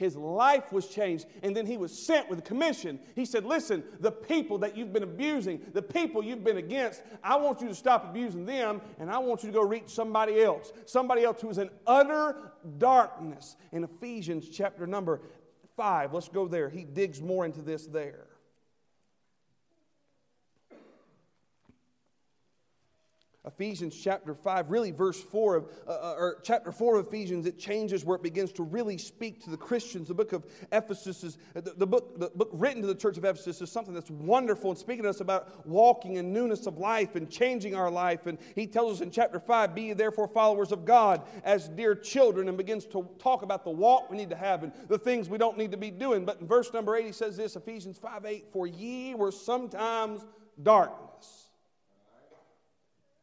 His 0.00 0.16
life 0.16 0.72
was 0.72 0.88
changed, 0.88 1.26
and 1.42 1.54
then 1.54 1.66
he 1.66 1.76
was 1.76 1.92
sent 1.92 2.30
with 2.30 2.38
a 2.38 2.42
commission. 2.42 2.98
He 3.14 3.26
said, 3.26 3.44
Listen, 3.44 3.84
the 4.00 4.10
people 4.10 4.56
that 4.60 4.74
you've 4.74 4.94
been 4.94 5.02
abusing, 5.02 5.60
the 5.74 5.82
people 5.82 6.24
you've 6.24 6.42
been 6.42 6.56
against, 6.56 7.02
I 7.22 7.36
want 7.36 7.60
you 7.60 7.68
to 7.68 7.74
stop 7.74 8.08
abusing 8.08 8.46
them, 8.46 8.80
and 8.98 9.10
I 9.10 9.18
want 9.18 9.42
you 9.42 9.50
to 9.50 9.52
go 9.52 9.62
reach 9.62 9.90
somebody 9.90 10.40
else, 10.40 10.72
somebody 10.86 11.22
else 11.22 11.42
who 11.42 11.50
is 11.50 11.58
in 11.58 11.68
utter 11.86 12.52
darkness. 12.78 13.56
In 13.72 13.84
Ephesians 13.84 14.48
chapter 14.48 14.86
number 14.86 15.20
five, 15.76 16.14
let's 16.14 16.30
go 16.30 16.48
there. 16.48 16.70
He 16.70 16.84
digs 16.84 17.20
more 17.20 17.44
into 17.44 17.60
this 17.60 17.86
there. 17.86 18.29
Ephesians 23.46 23.96
chapter 23.96 24.34
5, 24.34 24.70
really 24.70 24.90
verse 24.90 25.18
4 25.18 25.56
of, 25.56 25.64
uh, 25.86 25.90
uh, 25.90 26.14
or 26.18 26.40
chapter 26.42 26.70
4 26.70 26.98
of 26.98 27.06
Ephesians, 27.06 27.46
it 27.46 27.58
changes 27.58 28.04
where 28.04 28.14
it 28.14 28.22
begins 28.22 28.52
to 28.52 28.62
really 28.62 28.98
speak 28.98 29.42
to 29.44 29.48
the 29.48 29.56
Christians. 29.56 30.08
The 30.08 30.14
book 30.14 30.34
of 30.34 30.44
Ephesus 30.72 31.24
is, 31.24 31.38
uh, 31.56 31.62
the, 31.62 31.72
the, 31.72 31.86
book, 31.86 32.20
the 32.20 32.28
book 32.28 32.50
written 32.52 32.82
to 32.82 32.86
the 32.86 32.94
church 32.94 33.16
of 33.16 33.24
Ephesus 33.24 33.62
is 33.62 33.72
something 33.72 33.94
that's 33.94 34.10
wonderful 34.10 34.68
and 34.68 34.78
speaking 34.78 35.04
to 35.04 35.08
us 35.08 35.20
about 35.20 35.66
walking 35.66 36.16
in 36.16 36.34
newness 36.34 36.66
of 36.66 36.76
life 36.76 37.16
and 37.16 37.30
changing 37.30 37.74
our 37.74 37.90
life. 37.90 38.26
And 38.26 38.36
he 38.54 38.66
tells 38.66 38.96
us 38.96 39.00
in 39.00 39.10
chapter 39.10 39.40
5, 39.40 39.74
be 39.74 39.94
therefore 39.94 40.28
followers 40.28 40.70
of 40.70 40.84
God 40.84 41.22
as 41.42 41.66
dear 41.70 41.94
children, 41.94 42.46
and 42.48 42.58
begins 42.58 42.84
to 42.86 43.08
talk 43.18 43.40
about 43.40 43.64
the 43.64 43.70
walk 43.70 44.10
we 44.10 44.18
need 44.18 44.30
to 44.30 44.36
have 44.36 44.64
and 44.64 44.72
the 44.88 44.98
things 44.98 45.30
we 45.30 45.38
don't 45.38 45.56
need 45.56 45.70
to 45.70 45.78
be 45.78 45.90
doing. 45.90 46.26
But 46.26 46.42
in 46.42 46.46
verse 46.46 46.74
number 46.74 46.94
8, 46.94 47.06
he 47.06 47.12
says 47.12 47.38
this 47.38 47.56
Ephesians 47.56 47.96
5 47.96 48.26
8, 48.26 48.48
for 48.52 48.66
ye 48.66 49.14
were 49.14 49.32
sometimes 49.32 50.26
darkness 50.62 51.09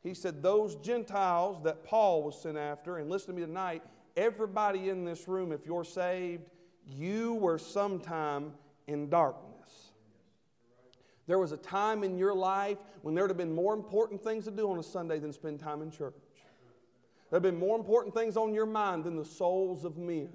he 0.07 0.13
said, 0.13 0.41
Those 0.41 0.75
Gentiles 0.77 1.61
that 1.63 1.83
Paul 1.83 2.23
was 2.23 2.41
sent 2.41 2.57
after, 2.57 2.97
and 2.97 3.09
listen 3.09 3.27
to 3.27 3.39
me 3.39 3.45
tonight, 3.45 3.83
everybody 4.15 4.89
in 4.89 5.05
this 5.05 5.27
room, 5.27 5.51
if 5.51 5.65
you're 5.65 5.83
saved, 5.83 6.43
you 6.85 7.35
were 7.35 7.57
sometime 7.57 8.53
in 8.87 9.09
darkness. 9.09 9.91
There 11.27 11.39
was 11.39 11.51
a 11.51 11.57
time 11.57 12.03
in 12.03 12.17
your 12.17 12.33
life 12.33 12.77
when 13.01 13.13
there 13.13 13.25
would 13.25 13.29
have 13.29 13.37
been 13.37 13.53
more 13.53 13.73
important 13.73 14.23
things 14.23 14.45
to 14.45 14.51
do 14.51 14.71
on 14.71 14.79
a 14.79 14.83
Sunday 14.83 15.19
than 15.19 15.33
spend 15.33 15.59
time 15.59 15.81
in 15.81 15.91
church. 15.91 16.13
There 17.29 17.35
have 17.35 17.43
been 17.43 17.59
more 17.59 17.77
important 17.77 18.15
things 18.15 18.37
on 18.37 18.53
your 18.53 18.65
mind 18.65 19.03
than 19.03 19.17
the 19.17 19.25
souls 19.25 19.83
of 19.83 19.97
men. 19.97 20.29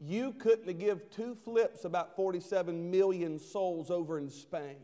You 0.00 0.32
couldn't 0.32 0.78
give 0.78 1.08
two 1.10 1.36
flips 1.44 1.84
about 1.84 2.16
47 2.16 2.90
million 2.90 3.38
souls 3.38 3.90
over 3.92 4.18
in 4.18 4.28
Spain. 4.28 4.76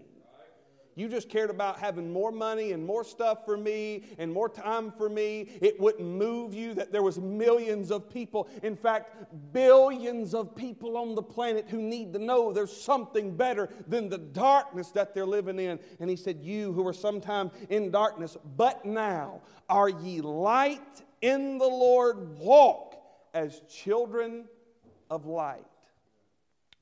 You 0.97 1.09
just 1.09 1.29
cared 1.29 1.51
about 1.51 1.79
having 1.79 2.13
more 2.13 2.31
money 2.31 2.73
and 2.73 2.85
more 2.85 3.05
stuff 3.05 3.45
for 3.45 3.57
me 3.57 4.05
and 4.19 4.33
more 4.33 4.49
time 4.49 4.93
for 4.93 5.09
me. 5.09 5.49
It 5.61 5.81
wouldn't 5.81 6.09
move 6.09 6.55
you 6.55 6.75
that 6.75 6.93
there 6.93 7.03
was 7.03 7.19
millions 7.19 7.91
of 7.91 8.09
people, 8.09 8.49
in 8.63 8.77
fact, 8.77 9.53
billions 9.53 10.35
of 10.35 10.55
people 10.55 10.97
on 10.97 11.15
the 11.15 11.23
planet 11.23 11.67
who 11.69 11.83
need 11.83 12.13
to 12.13 12.19
know 12.19 12.53
there's 12.53 12.75
something 12.75 13.37
better 13.37 13.69
than 13.89 14.09
the 14.09 14.19
darkness 14.19 14.91
that 14.91 15.15
they're 15.15 15.27
living 15.27 15.59
in. 15.59 15.81
And 15.99 16.09
he 16.09 16.17
said, 16.17 16.41
"You 16.41 16.73
who 16.73 16.83
were 16.83 16.93
sometime 16.93 17.51
in 17.71 17.91
darkness, 17.91 18.37
but 18.57 18.85
now 18.85 19.41
are 19.69 19.89
ye 19.89 20.21
light 20.21 21.03
in 21.21 21.59
the 21.59 21.67
Lord, 21.67 22.39
walk 22.39 22.95
as 23.33 23.61
children 23.69 24.49
of 25.11 25.27
light." 25.27 25.65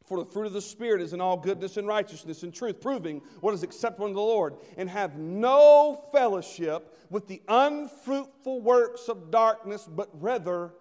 For 0.04 0.18
the 0.18 0.30
fruit 0.30 0.46
of 0.46 0.52
the 0.52 0.60
Spirit 0.60 1.00
is 1.00 1.12
in 1.12 1.20
all 1.20 1.36
goodness 1.36 1.76
and 1.76 1.86
righteousness 1.86 2.42
and 2.42 2.52
truth, 2.52 2.80
proving 2.80 3.22
what 3.40 3.54
is 3.54 3.62
acceptable 3.62 4.06
unto 4.06 4.16
the 4.16 4.20
Lord, 4.20 4.56
and 4.76 4.90
have 4.90 5.16
no 5.16 6.04
fellowship 6.12 6.98
with 7.08 7.28
the 7.28 7.40
unfruitful 7.46 8.60
works 8.60 9.08
of 9.08 9.30
darkness, 9.30 9.88
but 9.88 10.08
rather 10.20 10.72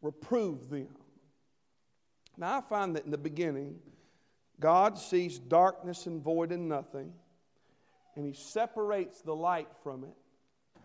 reprove 0.00 0.70
them. 0.70 0.88
Now, 2.38 2.58
I 2.58 2.60
find 2.62 2.96
that 2.96 3.04
in 3.04 3.10
the 3.10 3.18
beginning, 3.18 3.76
God 4.58 4.98
sees 4.98 5.38
darkness 5.38 6.06
and 6.06 6.22
void 6.22 6.52
and 6.52 6.68
nothing, 6.68 7.12
and 8.16 8.24
He 8.24 8.32
separates 8.32 9.20
the 9.20 9.34
light 9.34 9.68
from 9.82 10.04
it, 10.04 10.16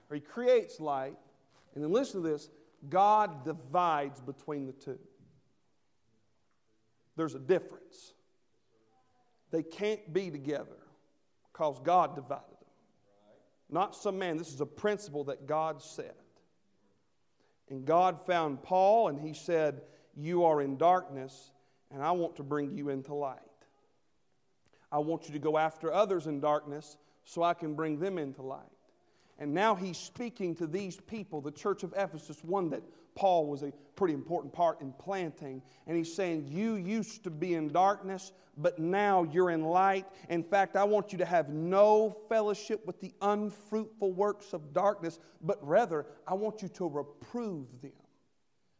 or 0.10 0.16
He 0.16 0.22
creates 0.22 0.80
light, 0.82 1.18
and 1.74 1.84
then 1.84 1.92
listen 1.92 2.22
to 2.22 2.28
this 2.28 2.50
God 2.90 3.46
divides 3.46 4.20
between 4.20 4.66
the 4.66 4.74
two 4.74 5.00
there's 7.16 7.36
a 7.36 7.40
difference. 7.40 8.14
They 9.52 9.64
can't 9.64 10.14
be 10.14 10.30
together 10.30 10.78
because 11.52 11.80
God 11.80 12.16
divided 12.16 12.44
them. 12.44 12.70
Not 13.70 13.96
some 13.96 14.20
man. 14.20 14.38
This 14.38 14.54
is 14.54 14.62
a 14.62 14.66
principle 14.66 15.24
that 15.26 15.48
God 15.48 15.82
set. 15.82 16.18
And 17.70 17.86
God 17.86 18.26
found 18.26 18.62
Paul 18.62 19.08
and 19.08 19.20
he 19.20 19.34
said, 19.34 19.82
You 20.16 20.44
are 20.46 20.62
in 20.62 20.78
darkness, 20.78 21.52
and 21.92 22.04
I 22.04 22.12
want 22.12 22.36
to 22.36 22.44
bring 22.44 22.72
you 22.72 22.90
into 22.90 23.14
light. 23.14 23.40
I 24.92 25.00
want 25.00 25.28
you 25.28 25.34
to 25.34 25.40
go 25.40 25.58
after 25.58 25.92
others 25.92 26.28
in 26.28 26.40
darkness 26.40 26.98
so 27.24 27.42
I 27.42 27.54
can 27.54 27.74
bring 27.74 28.00
them 28.00 28.18
into 28.18 28.42
light. 28.42 28.62
And 29.40 29.54
now 29.54 29.76
he's 29.76 29.98
speaking 29.98 30.56
to 30.56 30.68
these 30.68 30.98
people, 30.98 31.42
the 31.42 31.52
church 31.52 31.84
of 31.84 31.94
Ephesus, 31.98 32.44
one 32.44 32.70
that 32.70 32.84
Paul 33.16 33.48
was 33.48 33.64
a 33.64 33.72
pretty 33.96 34.14
important 34.14 34.54
part 34.54 34.82
in 34.82 34.92
planting. 34.94 35.62
And 35.88 35.98
he's 35.98 36.14
saying, 36.14 36.48
You 36.48 36.76
used 36.76 37.24
to 37.24 37.30
be 37.30 37.54
in 37.54 37.70
darkness, 37.70 38.34
but 38.58 38.80
now 38.80 39.24
you're 39.24 39.50
in 39.50 39.64
light. 39.64 40.06
In 40.30 40.44
fact, 40.44 40.76
I 40.76 40.84
want 40.84 41.12
you 41.12 41.18
to 41.20 41.26
have 41.26 41.50
no 41.50 42.18
fellowship 42.30 42.86
with 42.86 43.00
the 43.02 43.14
unfruitful 43.22 44.12
works 44.14 44.54
of 44.54 44.74
darkness, 44.74 45.20
but 45.42 45.66
rather, 45.66 46.06
I 46.28 46.34
want 46.34 46.62
you 46.62 46.68
to 46.70 46.88
reprove 46.88 47.68
them 47.82 47.92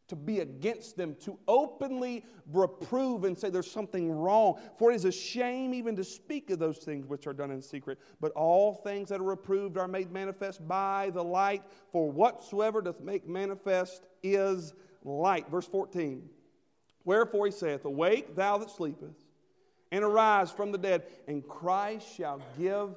to 0.08 0.16
be 0.16 0.40
against 0.40 0.96
them, 0.96 1.16
to 1.20 1.38
openly 1.48 2.24
reprove 2.52 3.24
and 3.24 3.36
say 3.36 3.50
there's 3.50 3.70
something 3.70 4.10
wrong. 4.10 4.60
For 4.78 4.92
it 4.92 4.94
is 4.94 5.04
a 5.04 5.12
shame 5.12 5.74
even 5.74 5.96
to 5.96 6.04
speak 6.04 6.50
of 6.50 6.58
those 6.58 6.78
things 6.78 7.06
which 7.06 7.26
are 7.26 7.32
done 7.32 7.50
in 7.50 7.60
secret. 7.60 7.98
But 8.20 8.32
all 8.32 8.74
things 8.74 9.08
that 9.08 9.20
are 9.20 9.24
reproved 9.24 9.76
are 9.76 9.88
made 9.88 10.12
manifest 10.12 10.66
by 10.66 11.10
the 11.10 11.24
light, 11.24 11.62
for 11.90 12.10
whatsoever 12.10 12.80
doth 12.80 13.00
make 13.00 13.26
manifest 13.26 14.06
is 14.22 14.74
light. 15.04 15.48
Verse 15.50 15.66
14 15.66 16.28
Wherefore 17.04 17.46
he 17.46 17.52
saith, 17.52 17.84
Awake, 17.84 18.34
thou 18.34 18.58
that 18.58 18.70
sleepest, 18.70 19.20
and 19.92 20.04
arise 20.04 20.50
from 20.50 20.72
the 20.72 20.78
dead, 20.78 21.04
and 21.28 21.46
Christ 21.46 22.06
shall 22.16 22.40
give 22.58 22.90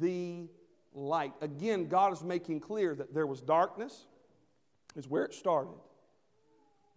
thee 0.00 0.48
light. 0.94 1.32
Again, 1.40 1.88
God 1.88 2.12
is 2.12 2.22
making 2.22 2.60
clear 2.60 2.94
that 2.94 3.12
there 3.12 3.26
was 3.26 3.40
darkness, 3.40 4.06
is 4.96 5.08
where 5.08 5.24
it 5.24 5.34
started. 5.34 5.74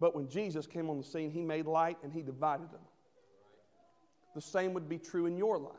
But 0.02 0.16
when 0.16 0.28
Jesus 0.28 0.66
came 0.66 0.90
on 0.90 0.98
the 0.98 1.04
scene, 1.04 1.30
he 1.30 1.42
made 1.42 1.64
light 1.64 1.96
and 2.02 2.12
he 2.12 2.22
divided 2.22 2.72
them. 2.72 2.80
The 4.34 4.40
same 4.40 4.74
would 4.74 4.88
be 4.88 4.98
true 4.98 5.26
in 5.26 5.36
your 5.36 5.58
life. 5.58 5.76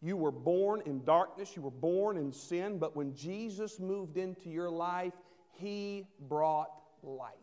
You 0.00 0.16
were 0.16 0.30
born 0.30 0.82
in 0.86 1.04
darkness, 1.04 1.54
you 1.54 1.60
were 1.60 1.70
born 1.70 2.16
in 2.16 2.32
sin, 2.32 2.78
but 2.78 2.96
when 2.96 3.14
Jesus 3.14 3.78
moved 3.78 4.16
into 4.16 4.48
your 4.48 4.70
life, 4.70 5.12
he 5.52 6.06
brought 6.30 6.70
light. 7.02 7.34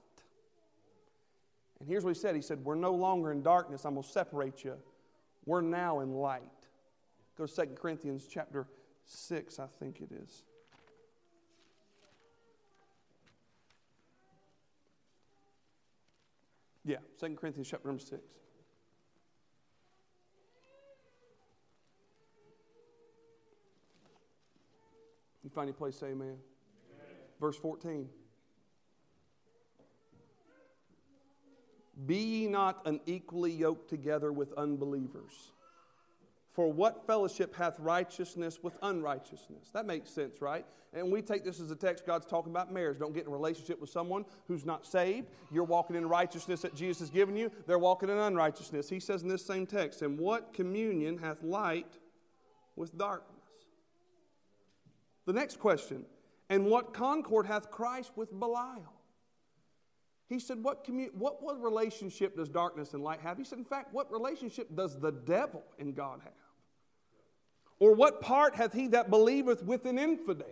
And 1.79 1.87
here's 1.87 2.03
what 2.03 2.15
he 2.15 2.19
said 2.19 2.35
He 2.35 2.41
said, 2.41 2.65
We're 2.65 2.73
no 2.73 2.95
longer 2.95 3.31
in 3.31 3.43
darkness, 3.43 3.85
I'm 3.85 3.93
going 3.93 4.03
to 4.03 4.09
separate 4.09 4.63
you. 4.63 4.77
We're 5.45 5.61
now 5.61 5.99
in 5.99 6.11
light. 6.11 6.41
Go 7.37 7.45
to 7.45 7.55
2 7.55 7.75
Corinthians 7.75 8.25
chapter 8.27 8.65
6, 9.05 9.59
I 9.59 9.67
think 9.79 10.01
it 10.01 10.09
is. 10.11 10.41
Yeah, 16.85 16.97
2 17.19 17.35
Corinthians 17.35 17.67
chapter 17.69 17.87
number 17.87 18.03
6. 18.03 18.21
You 25.43 25.49
find 25.49 25.67
your 25.67 25.75
place, 25.75 25.97
say 25.97 26.07
amen. 26.07 26.27
amen. 26.27 26.37
Verse 27.39 27.57
14. 27.57 28.07
Be 32.05 32.15
ye 32.15 32.47
not 32.47 32.81
unequally 32.85 33.51
yoked 33.51 33.89
together 33.89 34.31
with 34.31 34.51
unbelievers. 34.53 35.51
For 36.53 36.71
what 36.71 37.07
fellowship 37.07 37.55
hath 37.55 37.79
righteousness 37.79 38.59
with 38.61 38.77
unrighteousness? 38.83 39.69
That 39.73 39.87
makes 39.87 40.11
sense, 40.11 40.39
right? 40.39 40.65
And 40.93 41.11
we 41.11 41.23
take 41.23 41.43
this 41.43 41.59
as 41.59 41.71
a 41.71 41.75
text, 41.75 42.05
God's 42.05 42.27
talking 42.27 42.51
about 42.51 42.71
marriage. 42.71 42.99
Don't 42.99 43.13
get 43.13 43.23
in 43.23 43.29
a 43.29 43.31
relationship 43.31 43.81
with 43.81 43.89
someone 43.89 44.23
who's 44.47 44.63
not 44.63 44.85
saved. 44.85 45.29
You're 45.51 45.63
walking 45.63 45.95
in 45.95 46.07
righteousness 46.07 46.61
that 46.61 46.75
Jesus 46.75 46.99
has 46.99 47.09
given 47.09 47.35
you, 47.35 47.51
they're 47.65 47.79
walking 47.79 48.09
in 48.09 48.19
unrighteousness. 48.19 48.87
He 48.87 48.99
says 48.99 49.23
in 49.23 49.29
this 49.29 49.43
same 49.43 49.65
text, 49.65 50.03
And 50.03 50.19
what 50.19 50.53
communion 50.53 51.17
hath 51.17 51.41
light 51.41 51.97
with 52.75 52.95
darkness? 52.95 53.31
The 55.25 55.33
next 55.33 55.59
question, 55.59 56.05
And 56.51 56.67
what 56.67 56.93
concord 56.93 57.47
hath 57.47 57.71
Christ 57.71 58.11
with 58.15 58.31
Belial? 58.31 58.93
He 60.29 60.39
said, 60.39 60.63
what, 60.63 60.85
commu- 60.85 61.13
what, 61.13 61.43
what 61.43 61.61
relationship 61.61 62.35
does 62.35 62.49
darkness 62.49 62.93
and 62.93 63.03
light 63.03 63.19
have? 63.21 63.37
He 63.37 63.43
said, 63.43 63.57
In 63.59 63.65
fact, 63.65 63.93
what 63.93 64.11
relationship 64.11 64.75
does 64.75 64.99
the 64.99 65.11
devil 65.11 65.63
and 65.79 65.95
God 65.95 66.21
have? 66.23 66.33
Or 67.83 67.93
what 67.93 68.21
part 68.21 68.55
hath 68.55 68.71
he 68.71 68.87
that 68.87 69.09
believeth 69.09 69.61
with 69.61 69.85
an 69.85 69.99
infidel? 69.99 70.47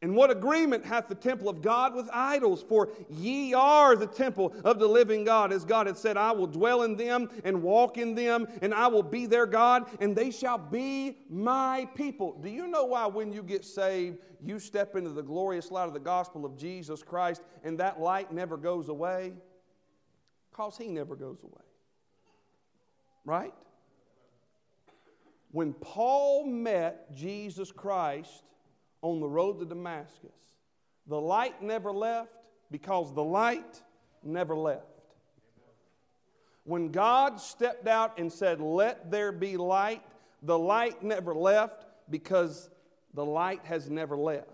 And 0.00 0.16
what 0.16 0.30
agreement 0.30 0.86
hath 0.86 1.08
the 1.08 1.14
temple 1.14 1.50
of 1.50 1.60
God 1.60 1.94
with 1.94 2.08
idols? 2.10 2.64
For 2.66 2.88
ye 3.10 3.52
are 3.52 3.96
the 3.96 4.06
temple 4.06 4.54
of 4.64 4.78
the 4.78 4.86
living 4.86 5.24
God. 5.24 5.52
As 5.52 5.66
God 5.66 5.88
had 5.88 5.98
said, 5.98 6.16
I 6.16 6.32
will 6.32 6.46
dwell 6.46 6.84
in 6.84 6.96
them 6.96 7.28
and 7.44 7.62
walk 7.62 7.98
in 7.98 8.14
them, 8.14 8.48
and 8.62 8.72
I 8.72 8.86
will 8.86 9.02
be 9.02 9.26
their 9.26 9.44
God, 9.44 9.86
and 10.00 10.16
they 10.16 10.30
shall 10.30 10.56
be 10.56 11.18
my 11.28 11.86
people. 11.94 12.38
Do 12.40 12.48
you 12.48 12.66
know 12.66 12.86
why, 12.86 13.06
when 13.06 13.30
you 13.30 13.42
get 13.42 13.62
saved, 13.62 14.16
you 14.42 14.58
step 14.58 14.96
into 14.96 15.10
the 15.10 15.22
glorious 15.22 15.70
light 15.70 15.86
of 15.86 15.92
the 15.92 16.00
gospel 16.00 16.46
of 16.46 16.56
Jesus 16.56 17.02
Christ, 17.02 17.42
and 17.62 17.78
that 17.78 18.00
light 18.00 18.32
never 18.32 18.56
goes 18.56 18.88
away? 18.88 19.34
Because 20.50 20.78
he 20.78 20.88
never 20.88 21.14
goes 21.14 21.42
away. 21.42 21.64
Right? 23.26 23.52
When 25.56 25.72
Paul 25.72 26.44
met 26.44 27.10
Jesus 27.14 27.72
Christ 27.72 28.42
on 29.00 29.20
the 29.20 29.26
road 29.26 29.58
to 29.60 29.64
Damascus, 29.64 30.36
the 31.06 31.18
light 31.18 31.62
never 31.62 31.92
left 31.92 32.28
because 32.70 33.14
the 33.14 33.24
light 33.24 33.80
never 34.22 34.54
left. 34.54 34.84
When 36.64 36.90
God 36.90 37.40
stepped 37.40 37.88
out 37.88 38.18
and 38.18 38.30
said, 38.30 38.60
Let 38.60 39.10
there 39.10 39.32
be 39.32 39.56
light, 39.56 40.02
the 40.42 40.58
light 40.58 41.02
never 41.02 41.34
left 41.34 41.86
because 42.10 42.68
the 43.14 43.24
light 43.24 43.64
has 43.64 43.88
never 43.88 44.14
left 44.14 44.50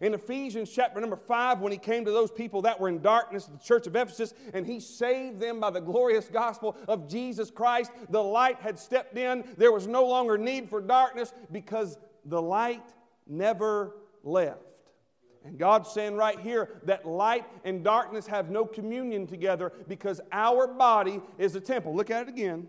in 0.00 0.14
Ephesians 0.14 0.70
chapter 0.70 1.00
number 1.00 1.16
5 1.16 1.60
when 1.60 1.72
he 1.72 1.78
came 1.78 2.04
to 2.04 2.10
those 2.10 2.30
people 2.30 2.62
that 2.62 2.78
were 2.80 2.88
in 2.88 3.00
darkness 3.00 3.46
the 3.46 3.58
church 3.58 3.86
of 3.86 3.96
Ephesus 3.96 4.34
and 4.52 4.66
he 4.66 4.80
saved 4.80 5.40
them 5.40 5.60
by 5.60 5.70
the 5.70 5.80
glorious 5.80 6.26
gospel 6.26 6.76
of 6.88 7.08
Jesus 7.08 7.50
Christ. 7.50 7.90
The 8.10 8.22
light 8.22 8.58
had 8.60 8.78
stepped 8.78 9.16
in. 9.16 9.44
There 9.56 9.72
was 9.72 9.86
no 9.86 10.06
longer 10.06 10.38
need 10.38 10.68
for 10.68 10.80
darkness 10.80 11.32
because 11.50 11.98
the 12.24 12.40
light 12.40 12.84
never 13.26 13.96
left. 14.22 14.74
And 15.44 15.58
God's 15.58 15.90
saying 15.90 16.16
right 16.16 16.40
here 16.40 16.80
that 16.84 17.06
light 17.06 17.44
and 17.64 17.84
darkness 17.84 18.26
have 18.26 18.50
no 18.50 18.64
communion 18.64 19.26
together 19.26 19.72
because 19.88 20.20
our 20.32 20.66
body 20.66 21.20
is 21.38 21.54
a 21.54 21.60
temple. 21.60 21.94
Look 21.94 22.10
at 22.10 22.22
it 22.22 22.28
again. 22.28 22.68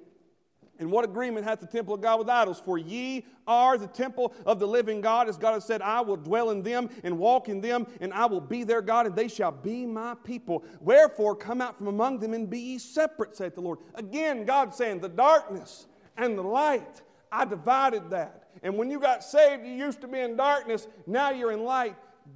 And 0.77 0.91
what 0.91 1.05
agreement 1.05 1.45
hath 1.45 1.61
the 1.61 1.67
temple 1.67 1.93
of 1.93 2.01
God 2.01 2.19
with 2.19 2.29
idols? 2.29 2.59
For 2.59 2.77
ye 2.77 3.25
are 3.47 3.77
the 3.77 3.87
temple 3.87 4.33
of 4.45 4.59
the 4.59 4.67
living 4.67 4.99
God, 4.99 5.29
as 5.29 5.37
God 5.37 5.53
has 5.53 5.63
said, 5.63 5.81
I 5.81 6.01
will 6.01 6.17
dwell 6.17 6.49
in 6.49 6.63
them 6.63 6.89
and 7.03 7.17
walk 7.17 7.47
in 7.47 7.61
them, 7.61 7.87
and 8.01 8.13
I 8.13 8.25
will 8.25 8.41
be 8.41 8.63
their 8.63 8.81
God, 8.81 9.05
and 9.05 9.15
they 9.15 9.29
shall 9.29 9.51
be 9.51 9.85
my 9.85 10.15
people. 10.23 10.65
Wherefore, 10.81 11.35
come 11.35 11.61
out 11.61 11.77
from 11.77 11.87
among 11.87 12.19
them 12.19 12.33
and 12.33 12.49
be 12.49 12.59
ye 12.59 12.77
separate, 12.77 13.35
saith 13.35 13.55
the 13.55 13.61
Lord. 13.61 13.79
Again, 13.93 14.43
God 14.45 14.75
saying, 14.75 14.99
the 14.99 15.09
darkness 15.09 15.87
and 16.17 16.37
the 16.37 16.43
light, 16.43 17.01
I 17.31 17.45
divided 17.45 18.09
that. 18.09 18.49
And 18.61 18.77
when 18.77 18.89
you 18.89 18.99
got 18.99 19.23
saved, 19.23 19.65
you 19.65 19.73
used 19.73 20.01
to 20.01 20.07
be 20.07 20.19
in 20.19 20.35
darkness, 20.35 20.87
now 21.07 21.31
you're 21.31 21.51
in 21.51 21.63
light. 21.63 21.95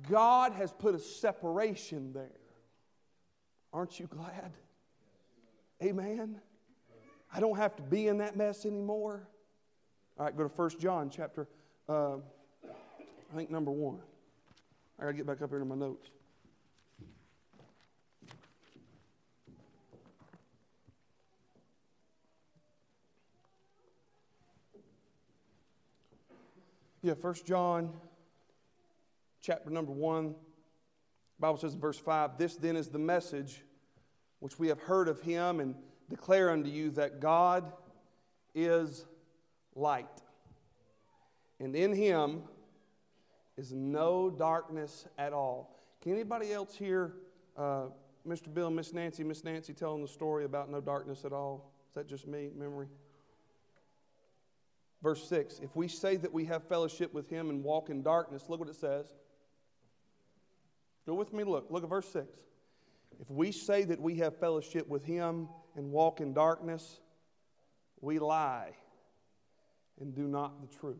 God 0.09 0.53
has 0.53 0.71
put 0.71 0.95
a 0.95 0.99
separation 0.99 2.13
there. 2.13 2.29
Aren't 3.73 3.99
you 3.99 4.07
glad? 4.07 4.51
Amen. 5.83 6.41
I 7.33 7.39
don't 7.39 7.57
have 7.57 7.75
to 7.75 7.83
be 7.83 8.07
in 8.07 8.17
that 8.19 8.35
mess 8.35 8.65
anymore. 8.65 9.27
All 10.17 10.25
right, 10.25 10.35
go 10.35 10.47
to 10.47 10.49
1 10.49 10.79
John 10.79 11.09
chapter, 11.09 11.47
uh, 11.87 12.15
I 12.65 13.35
think 13.35 13.49
number 13.49 13.71
1. 13.71 13.99
I 14.97 15.03
got 15.03 15.07
to 15.07 15.13
get 15.13 15.27
back 15.27 15.41
up 15.41 15.49
here 15.49 15.59
to 15.59 15.65
my 15.65 15.75
notes. 15.75 16.09
Yeah, 27.01 27.13
1 27.13 27.35
John 27.45 27.93
chapter 29.41 29.69
number 29.69 29.93
1. 29.93 30.35
Bible 31.39 31.57
says 31.57 31.73
in 31.73 31.79
verse 31.79 31.97
5, 31.97 32.37
This 32.37 32.55
then 32.55 32.75
is 32.75 32.89
the 32.89 32.99
message 32.99 33.61
which 34.39 34.59
we 34.59 34.67
have 34.67 34.79
heard 34.79 35.07
of 35.07 35.21
him 35.21 35.61
and 35.61 35.75
declare 36.09 36.49
unto 36.49 36.69
you 36.69 36.91
that 36.91 37.19
God 37.19 37.71
is 38.55 39.05
light, 39.75 40.21
and 41.59 41.75
in 41.75 41.93
him 41.93 42.41
is 43.57 43.73
no 43.73 44.29
darkness 44.29 45.05
at 45.17 45.33
all. 45.33 45.79
Can 46.01 46.13
anybody 46.13 46.51
else 46.51 46.75
hear 46.75 47.13
uh, 47.57 47.87
Mr. 48.27 48.53
Bill, 48.53 48.69
Miss 48.69 48.93
Nancy, 48.93 49.23
Miss 49.23 49.43
Nancy 49.43 49.73
telling 49.73 50.01
the 50.01 50.07
story 50.07 50.45
about 50.45 50.69
no 50.69 50.81
darkness 50.81 51.25
at 51.25 51.33
all? 51.33 51.73
Is 51.89 51.95
that 51.95 52.07
just 52.07 52.27
me, 52.27 52.51
memory? 52.55 52.87
Verse 55.01 55.27
6 55.27 55.59
If 55.59 55.75
we 55.75 55.87
say 55.87 56.15
that 56.17 56.31
we 56.31 56.45
have 56.45 56.63
fellowship 56.63 57.13
with 57.13 57.29
him 57.29 57.49
and 57.49 57.63
walk 57.63 57.89
in 57.89 58.01
darkness, 58.01 58.45
look 58.47 58.59
what 58.59 58.69
it 58.69 58.75
says. 58.75 59.13
Go 61.05 61.13
with 61.13 61.33
me, 61.33 61.43
look. 61.43 61.67
Look 61.69 61.83
at 61.83 61.89
verse 61.89 62.07
6. 62.09 62.27
If 63.19 63.29
we 63.29 63.51
say 63.51 63.83
that 63.83 63.99
we 63.99 64.15
have 64.15 64.37
fellowship 64.37 64.87
with 64.87 65.03
him 65.03 65.49
and 65.79 65.93
walk 65.93 66.19
in 66.19 66.33
darkness, 66.33 66.99
we 68.01 68.19
lie 68.19 68.71
and 70.01 70.13
do 70.13 70.27
not 70.27 70.59
the 70.59 70.67
truth. 70.77 70.97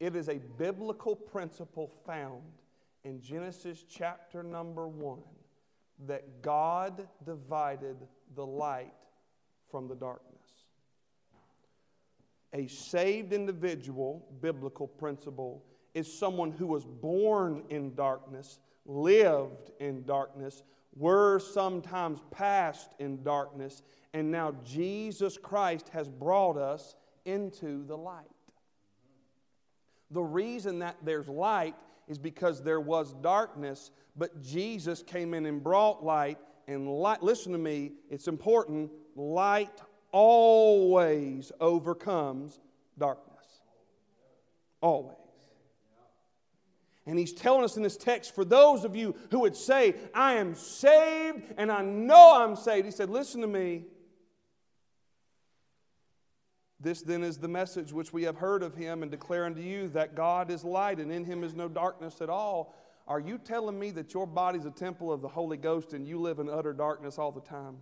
It 0.00 0.16
is 0.16 0.28
a 0.28 0.40
biblical 0.58 1.14
principle 1.14 1.92
found 2.04 2.42
in 3.04 3.20
Genesis 3.20 3.84
chapter 3.88 4.42
number 4.42 4.88
one 4.88 5.20
that 6.08 6.42
God 6.42 7.06
divided 7.24 7.96
the 8.34 8.44
light 8.44 8.92
from 9.70 9.86
the 9.86 9.94
darkness. 9.94 10.34
A 12.52 12.66
saved 12.66 13.32
individual, 13.32 14.26
biblical 14.40 14.88
principle, 14.88 15.62
is 15.94 16.12
someone 16.12 16.50
who 16.50 16.66
was 16.66 16.84
born 16.84 17.62
in 17.70 17.94
darkness, 17.94 18.58
lived 18.86 19.70
in 19.78 20.04
darkness, 20.04 20.64
were 20.98 21.38
sometimes 21.38 22.20
passed 22.30 22.94
in 22.98 23.22
darkness, 23.22 23.82
and 24.12 24.30
now 24.30 24.54
Jesus 24.64 25.38
Christ 25.38 25.88
has 25.90 26.08
brought 26.08 26.56
us 26.56 26.96
into 27.24 27.86
the 27.86 27.96
light. 27.96 28.24
The 30.10 30.22
reason 30.22 30.78
that 30.80 30.96
there's 31.04 31.28
light 31.28 31.74
is 32.08 32.18
because 32.18 32.62
there 32.62 32.80
was 32.80 33.14
darkness, 33.14 33.90
but 34.16 34.42
Jesus 34.42 35.02
came 35.02 35.34
in 35.34 35.46
and 35.46 35.62
brought 35.62 36.02
light. 36.02 36.38
And 36.66 36.88
light, 36.88 37.22
listen 37.22 37.52
to 37.52 37.58
me, 37.58 37.92
it's 38.10 38.28
important. 38.28 38.90
Light 39.14 39.80
always 40.10 41.52
overcomes 41.60 42.60
darkness. 42.98 43.44
Always. 44.80 45.17
And 47.08 47.18
he's 47.18 47.32
telling 47.32 47.64
us 47.64 47.78
in 47.78 47.82
this 47.82 47.96
text 47.96 48.34
for 48.34 48.44
those 48.44 48.84
of 48.84 48.94
you 48.94 49.16
who 49.30 49.40
would 49.40 49.56
say, 49.56 49.94
I 50.12 50.34
am 50.34 50.54
saved 50.54 51.54
and 51.56 51.72
I 51.72 51.80
know 51.80 52.42
I'm 52.44 52.54
saved. 52.54 52.84
He 52.84 52.90
said, 52.90 53.08
Listen 53.08 53.40
to 53.40 53.46
me. 53.46 53.84
This 56.78 57.00
then 57.00 57.24
is 57.24 57.38
the 57.38 57.48
message 57.48 57.94
which 57.94 58.12
we 58.12 58.24
have 58.24 58.36
heard 58.36 58.62
of 58.62 58.74
him 58.74 59.02
and 59.02 59.10
declare 59.10 59.46
unto 59.46 59.62
you 59.62 59.88
that 59.88 60.14
God 60.14 60.50
is 60.50 60.62
light 60.62 60.98
and 60.98 61.10
in 61.10 61.24
him 61.24 61.42
is 61.42 61.54
no 61.54 61.66
darkness 61.66 62.20
at 62.20 62.28
all. 62.28 62.74
Are 63.08 63.18
you 63.18 63.38
telling 63.38 63.78
me 63.78 63.90
that 63.92 64.12
your 64.12 64.26
body's 64.26 64.66
a 64.66 64.70
temple 64.70 65.10
of 65.10 65.22
the 65.22 65.28
Holy 65.28 65.56
Ghost 65.56 65.94
and 65.94 66.06
you 66.06 66.20
live 66.20 66.38
in 66.38 66.50
utter 66.50 66.74
darkness 66.74 67.18
all 67.18 67.32
the 67.32 67.40
time? 67.40 67.78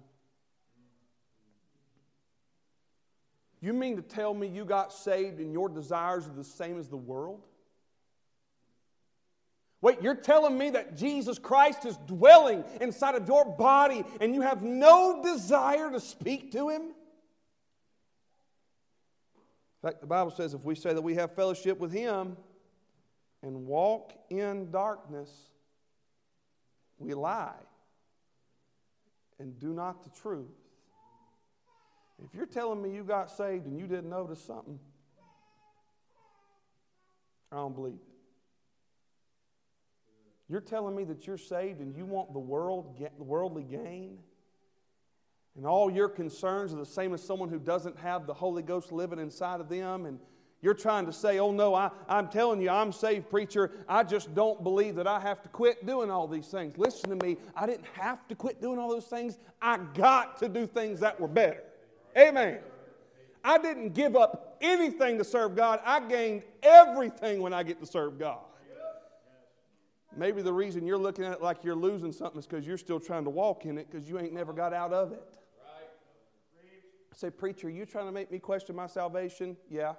You 3.60 3.72
mean 3.72 3.96
to 3.96 4.02
tell 4.02 4.32
me 4.32 4.46
you 4.46 4.64
got 4.64 4.92
saved 4.92 5.40
and 5.40 5.52
your 5.52 5.68
desires 5.68 6.28
are 6.28 6.32
the 6.32 6.44
same 6.44 6.78
as 6.78 6.88
the 6.88 6.96
world? 6.96 7.42
Wait, 9.86 10.02
you're 10.02 10.16
telling 10.16 10.58
me 10.58 10.70
that 10.70 10.96
Jesus 10.96 11.38
Christ 11.38 11.84
is 11.84 11.96
dwelling 12.08 12.64
inside 12.80 13.14
of 13.14 13.28
your 13.28 13.44
body 13.44 14.02
and 14.20 14.34
you 14.34 14.40
have 14.40 14.60
no 14.60 15.22
desire 15.22 15.92
to 15.92 16.00
speak 16.00 16.50
to 16.50 16.70
him? 16.70 16.82
In 16.82 16.92
fact, 19.80 20.00
the 20.00 20.08
Bible 20.08 20.32
says 20.32 20.54
if 20.54 20.64
we 20.64 20.74
say 20.74 20.92
that 20.92 21.00
we 21.00 21.14
have 21.14 21.36
fellowship 21.36 21.78
with 21.78 21.92
him 21.92 22.36
and 23.44 23.64
walk 23.68 24.12
in 24.28 24.72
darkness, 24.72 25.30
we 26.98 27.14
lie 27.14 27.54
and 29.38 29.56
do 29.60 29.72
not 29.72 30.02
the 30.02 30.10
truth. 30.20 30.50
If 32.24 32.34
you're 32.34 32.46
telling 32.46 32.82
me 32.82 32.92
you 32.92 33.04
got 33.04 33.30
saved 33.30 33.66
and 33.66 33.78
you 33.78 33.86
didn't 33.86 34.10
notice 34.10 34.42
something, 34.42 34.80
I 37.52 37.56
don't 37.58 37.76
believe. 37.76 38.00
You're 40.48 40.60
telling 40.60 40.94
me 40.94 41.04
that 41.04 41.26
you're 41.26 41.38
saved 41.38 41.80
and 41.80 41.96
you 41.96 42.06
want 42.06 42.32
the 42.32 42.38
world, 42.38 43.00
worldly 43.18 43.64
gain? 43.64 44.18
And 45.56 45.66
all 45.66 45.90
your 45.90 46.08
concerns 46.08 46.72
are 46.72 46.76
the 46.76 46.86
same 46.86 47.14
as 47.14 47.22
someone 47.22 47.48
who 47.48 47.58
doesn't 47.58 47.98
have 47.98 48.26
the 48.26 48.34
Holy 48.34 48.62
Ghost 48.62 48.92
living 48.92 49.18
inside 49.18 49.60
of 49.60 49.68
them 49.68 50.06
and 50.06 50.18
you're 50.62 50.74
trying 50.74 51.06
to 51.06 51.12
say, 51.12 51.38
oh 51.38 51.52
no, 51.52 51.74
I, 51.74 51.90
I'm 52.08 52.28
telling 52.28 52.60
you, 52.60 52.70
I'm 52.70 52.90
saved, 52.90 53.30
preacher. 53.30 53.70
I 53.88 54.02
just 54.02 54.34
don't 54.34 54.62
believe 54.62 54.96
that 54.96 55.06
I 55.06 55.20
have 55.20 55.42
to 55.42 55.48
quit 55.48 55.86
doing 55.86 56.10
all 56.10 56.26
these 56.26 56.48
things. 56.48 56.78
Listen 56.78 57.10
to 57.10 57.24
me. 57.24 57.36
I 57.54 57.66
didn't 57.66 57.86
have 57.92 58.26
to 58.28 58.34
quit 58.34 58.60
doing 58.60 58.78
all 58.78 58.88
those 58.88 59.04
things. 59.04 59.38
I 59.60 59.76
got 59.76 60.38
to 60.38 60.48
do 60.48 60.66
things 60.66 61.00
that 61.00 61.20
were 61.20 61.28
better. 61.28 61.62
Amen. 62.16 62.58
I 63.44 63.58
didn't 63.58 63.94
give 63.94 64.16
up 64.16 64.56
anything 64.60 65.18
to 65.18 65.24
serve 65.24 65.54
God. 65.54 65.80
I 65.84 66.00
gained 66.00 66.42
everything 66.62 67.42
when 67.42 67.52
I 67.52 67.62
get 67.62 67.78
to 67.80 67.86
serve 67.86 68.18
God. 68.18 68.40
Maybe 70.16 70.40
the 70.40 70.52
reason 70.52 70.86
you're 70.86 70.98
looking 70.98 71.24
at 71.24 71.32
it 71.32 71.42
like 71.42 71.62
you're 71.62 71.76
losing 71.76 72.10
something 72.12 72.38
is 72.38 72.46
because 72.46 72.66
you're 72.66 72.78
still 72.78 72.98
trying 72.98 73.24
to 73.24 73.30
walk 73.30 73.66
in 73.66 73.76
it 73.76 73.90
because 73.90 74.08
you 74.08 74.18
ain't 74.18 74.32
never 74.32 74.52
got 74.52 74.72
out 74.72 74.92
of 74.92 75.12
it. 75.12 75.22
I 77.12 77.16
say, 77.16 77.30
Preacher, 77.30 77.68
you 77.68 77.84
trying 77.86 78.06
to 78.06 78.12
make 78.12 78.30
me 78.30 78.38
question 78.38 78.74
my 78.76 78.86
salvation? 78.86 79.56
Yeah. 79.70 79.94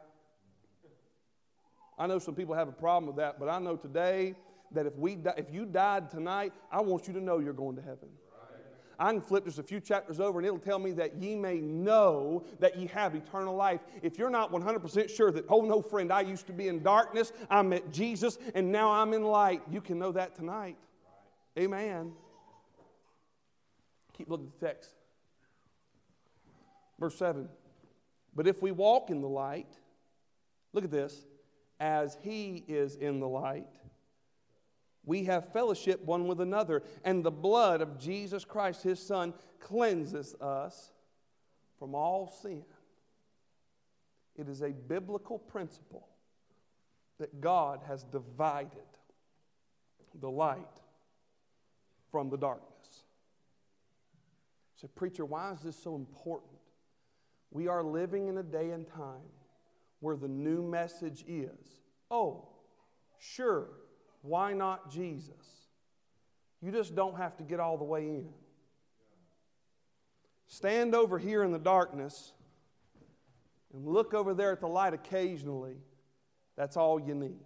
I 1.98 2.08
know 2.08 2.20
some 2.20 2.36
people 2.36 2.54
have 2.56 2.68
a 2.68 2.74
problem 2.74 3.08
with 3.08 3.16
that, 3.18 3.40
but 3.40 3.50
I 3.50 3.60
know 3.60 3.76
today 3.76 4.36
that 4.72 4.86
if, 4.86 4.96
we 4.96 5.16
di- 5.16 5.34
if 5.38 5.52
you 5.52 5.66
died 5.66 6.10
tonight, 6.10 6.54
I 6.72 6.82
want 6.82 7.08
you 7.08 7.14
to 7.14 7.22
know 7.22 7.40
you're 7.40 7.54
going 7.54 7.76
to 7.76 7.82
heaven. 7.82 8.10
I 9.00 9.12
can 9.12 9.22
flip 9.22 9.46
just 9.46 9.60
a 9.60 9.64
few 9.64 9.80
chapters 9.80 10.20
over 10.20 10.40
and 10.40 10.46
it'll 10.46 10.58
tell 10.58 10.80
me 10.80 10.92
that 10.94 11.22
ye 11.22 11.36
may 11.36 11.60
know 11.60 12.44
that 12.60 12.78
ye 12.78 12.88
have 12.88 13.14
eternal 13.16 13.56
life. 13.56 13.82
If 14.02 14.18
you're 14.18 14.30
not 14.30 14.52
100% 14.52 15.10
sure 15.16 15.32
that, 15.32 15.46
oh 15.50 15.62
no, 15.62 15.82
friend, 15.82 16.12
I 16.12 16.22
used 16.22 16.48
to 16.48 16.54
be 16.54 16.68
in 16.68 16.82
darkness, 16.82 17.32
I 17.50 17.62
met 17.62 17.92
Jesus, 17.92 18.40
and 18.56 18.72
now 18.72 18.92
I'm 18.92 19.14
in 19.14 19.24
light, 19.24 19.62
you 19.70 19.82
can 19.82 20.00
know 20.00 20.12
that 20.14 20.36
tonight. 20.36 20.78
Amen. 21.58 22.14
Keep 24.18 24.30
looking 24.30 24.48
at 24.48 24.60
the 24.60 24.66
text. 24.68 24.92
Verse 27.00 27.16
7. 27.16 27.48
But 28.36 28.48
if 28.48 28.62
we 28.62 28.72
walk 28.72 29.10
in 29.10 29.22
the 29.22 29.28
light, 29.28 29.72
look 30.74 30.84
at 30.84 30.92
this 30.92 31.26
as 31.80 32.18
he 32.24 32.64
is 32.68 32.96
in 32.96 33.20
the 33.20 33.28
light. 33.28 33.68
We 35.08 35.24
have 35.24 35.54
fellowship 35.54 36.04
one 36.04 36.28
with 36.28 36.41
another, 36.41 36.84
and 37.06 37.24
the 37.24 37.32
blood 37.32 37.82
of 37.82 37.98
Jesus 37.98 38.43
Christ, 38.43 38.84
his 38.84 39.00
Son, 39.00 39.34
cleanses 39.62 40.36
us 40.41 40.91
from 41.80 41.96
all 41.96 42.28
sin. 42.28 42.65
It 44.36 44.50
is 44.50 44.62
a 44.62 44.72
biblical 44.72 45.39
principle 45.39 46.10
that 47.20 47.39
God 47.39 47.80
has 47.88 48.04
divided 48.04 48.67
the 50.20 50.30
light 50.30 50.60
from 52.12 52.30
the 52.30 52.38
darkness. 52.38 53.04
So, 54.76 54.89
preacher, 54.89 55.24
why 55.24 55.54
is 55.54 55.62
this 55.62 55.82
so 55.82 55.96
important? 55.96 56.52
We 57.50 57.70
are 57.70 57.82
living 57.82 58.28
in 58.28 58.39
a 58.39 58.43
day 58.43 58.72
and 58.72 58.86
time 58.86 59.32
where 60.02 60.17
the 60.17 60.28
new 60.28 60.62
message 60.62 61.24
is. 61.30 61.80
Oh, 62.12 62.50
sure, 63.17 63.70
why 64.28 64.54
not 64.54 64.92
Jesus? 64.92 65.32
You 66.62 66.72
just 66.72 66.96
don't 66.96 67.18
have 67.18 67.38
to 67.38 67.44
get 67.44 67.60
all 67.60 67.78
the 67.78 67.84
way 67.84 68.04
in. 68.04 68.30
Stand 70.48 70.96
over 70.96 71.18
here 71.18 71.44
in 71.44 71.52
the 71.52 71.60
darkness 71.60 72.34
and 73.74 73.86
look 73.86 74.13
over 74.13 74.34
there 74.34 74.52
at 74.52 74.60
the 74.60 74.68
light 74.68 74.94
occasionally. 74.94 75.78
That's 76.56 76.78
all 76.78 77.00
you 77.00 77.13
need. 77.13 77.40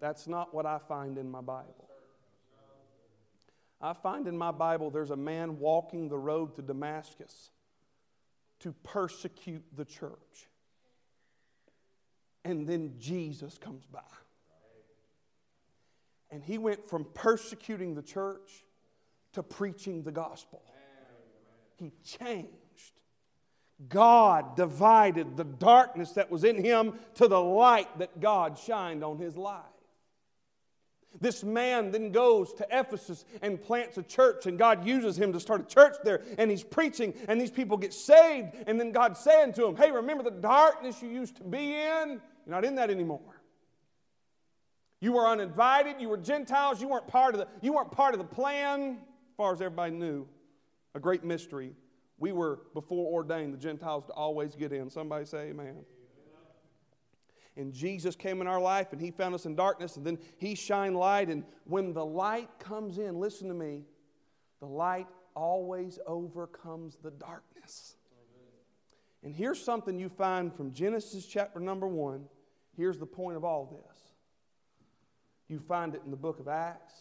That's 0.00 0.26
not 0.26 0.54
what 0.54 0.66
I 0.66 0.78
find 0.78 1.18
in 1.18 1.30
my 1.30 1.40
Bible. 1.40 1.88
I 3.80 3.92
find 3.92 4.26
in 4.26 4.36
my 4.36 4.50
Bible 4.50 4.90
there's 4.90 5.10
a 5.10 5.16
man 5.16 5.58
walking 5.58 6.08
the 6.08 6.18
road 6.18 6.56
to 6.56 6.62
Damascus 6.62 7.50
to 8.60 8.72
persecute 8.82 9.64
the 9.76 9.84
church 9.84 10.48
and 12.44 12.66
then 12.66 12.94
Jesus 12.98 13.58
comes 13.58 13.84
by. 13.86 14.00
And 16.30 16.42
he 16.42 16.58
went 16.58 16.88
from 16.88 17.06
persecuting 17.14 17.94
the 17.94 18.02
church 18.02 18.64
to 19.32 19.42
preaching 19.42 20.02
the 20.02 20.12
gospel. 20.12 20.62
He 21.76 21.92
changed. 22.04 22.48
God 23.88 24.56
divided 24.56 25.36
the 25.36 25.44
darkness 25.44 26.12
that 26.12 26.30
was 26.30 26.42
in 26.42 26.62
him 26.62 26.98
to 27.14 27.28
the 27.28 27.40
light 27.40 27.98
that 27.98 28.20
God 28.20 28.58
shined 28.58 29.04
on 29.04 29.18
his 29.18 29.36
life. 29.36 29.64
This 31.20 31.42
man 31.42 31.90
then 31.90 32.12
goes 32.12 32.52
to 32.54 32.66
Ephesus 32.70 33.24
and 33.40 33.60
plants 33.60 33.96
a 33.96 34.02
church, 34.02 34.46
and 34.46 34.58
God 34.58 34.86
uses 34.86 35.18
him 35.18 35.32
to 35.32 35.40
start 35.40 35.60
a 35.60 35.64
church 35.64 35.96
there. 36.04 36.22
And 36.36 36.50
he's 36.50 36.62
preaching, 36.62 37.14
and 37.28 37.40
these 37.40 37.50
people 37.50 37.76
get 37.76 37.94
saved. 37.94 38.54
And 38.66 38.78
then 38.78 38.92
God's 38.92 39.20
saying 39.20 39.54
to 39.54 39.66
him, 39.66 39.76
Hey, 39.76 39.90
remember 39.90 40.22
the 40.22 40.30
darkness 40.30 41.00
you 41.00 41.08
used 41.08 41.36
to 41.36 41.44
be 41.44 41.74
in? 41.74 42.20
You're 42.46 42.54
not 42.54 42.64
in 42.64 42.74
that 42.76 42.90
anymore. 42.90 43.20
You 45.00 45.12
were 45.12 45.26
uninvited, 45.26 46.00
you 46.00 46.08
were 46.08 46.16
Gentiles, 46.16 46.80
you 46.80 46.88
weren't 46.88 47.06
part 47.06 47.34
of 47.34 47.40
the, 47.40 47.48
you 47.62 47.72
weren't 47.72 47.92
part 47.92 48.14
of 48.14 48.18
the 48.18 48.26
plan, 48.26 48.98
as 49.30 49.36
far 49.36 49.52
as 49.52 49.60
everybody 49.60 49.92
knew. 49.92 50.26
A 50.94 51.00
great 51.00 51.24
mystery. 51.24 51.74
We 52.18 52.32
were 52.32 52.60
before 52.74 53.12
ordained 53.12 53.54
the 53.54 53.58
Gentiles 53.58 54.04
to 54.06 54.12
always 54.12 54.56
get 54.56 54.72
in. 54.72 54.90
Somebody 54.90 55.24
say 55.24 55.50
amen. 55.50 55.84
And 57.56 57.72
Jesus 57.72 58.14
came 58.14 58.40
in 58.40 58.46
our 58.46 58.60
life 58.60 58.92
and 58.92 59.00
he 59.00 59.10
found 59.10 59.34
us 59.34 59.44
in 59.44 59.56
darkness 59.56 59.96
and 59.96 60.06
then 60.06 60.18
he 60.36 60.54
shined 60.54 60.96
light. 60.96 61.28
And 61.28 61.44
when 61.64 61.92
the 61.92 62.04
light 62.04 62.48
comes 62.60 62.98
in, 62.98 63.18
listen 63.18 63.48
to 63.48 63.54
me, 63.54 63.82
the 64.60 64.66
light 64.66 65.08
always 65.34 65.98
overcomes 66.06 66.96
the 67.02 67.10
darkness. 67.10 67.96
And 69.24 69.34
here's 69.34 69.62
something 69.62 69.98
you 69.98 70.08
find 70.08 70.54
from 70.54 70.72
Genesis 70.72 71.26
chapter 71.26 71.60
number 71.60 71.86
one 71.86 72.26
Here's 72.76 72.98
the 72.98 73.06
point 73.06 73.36
of 73.36 73.44
all 73.44 73.66
this 73.66 74.07
you 75.48 75.58
find 75.58 75.94
it 75.94 76.02
in 76.04 76.10
the 76.10 76.16
book 76.16 76.38
of 76.40 76.48
Acts. 76.48 76.94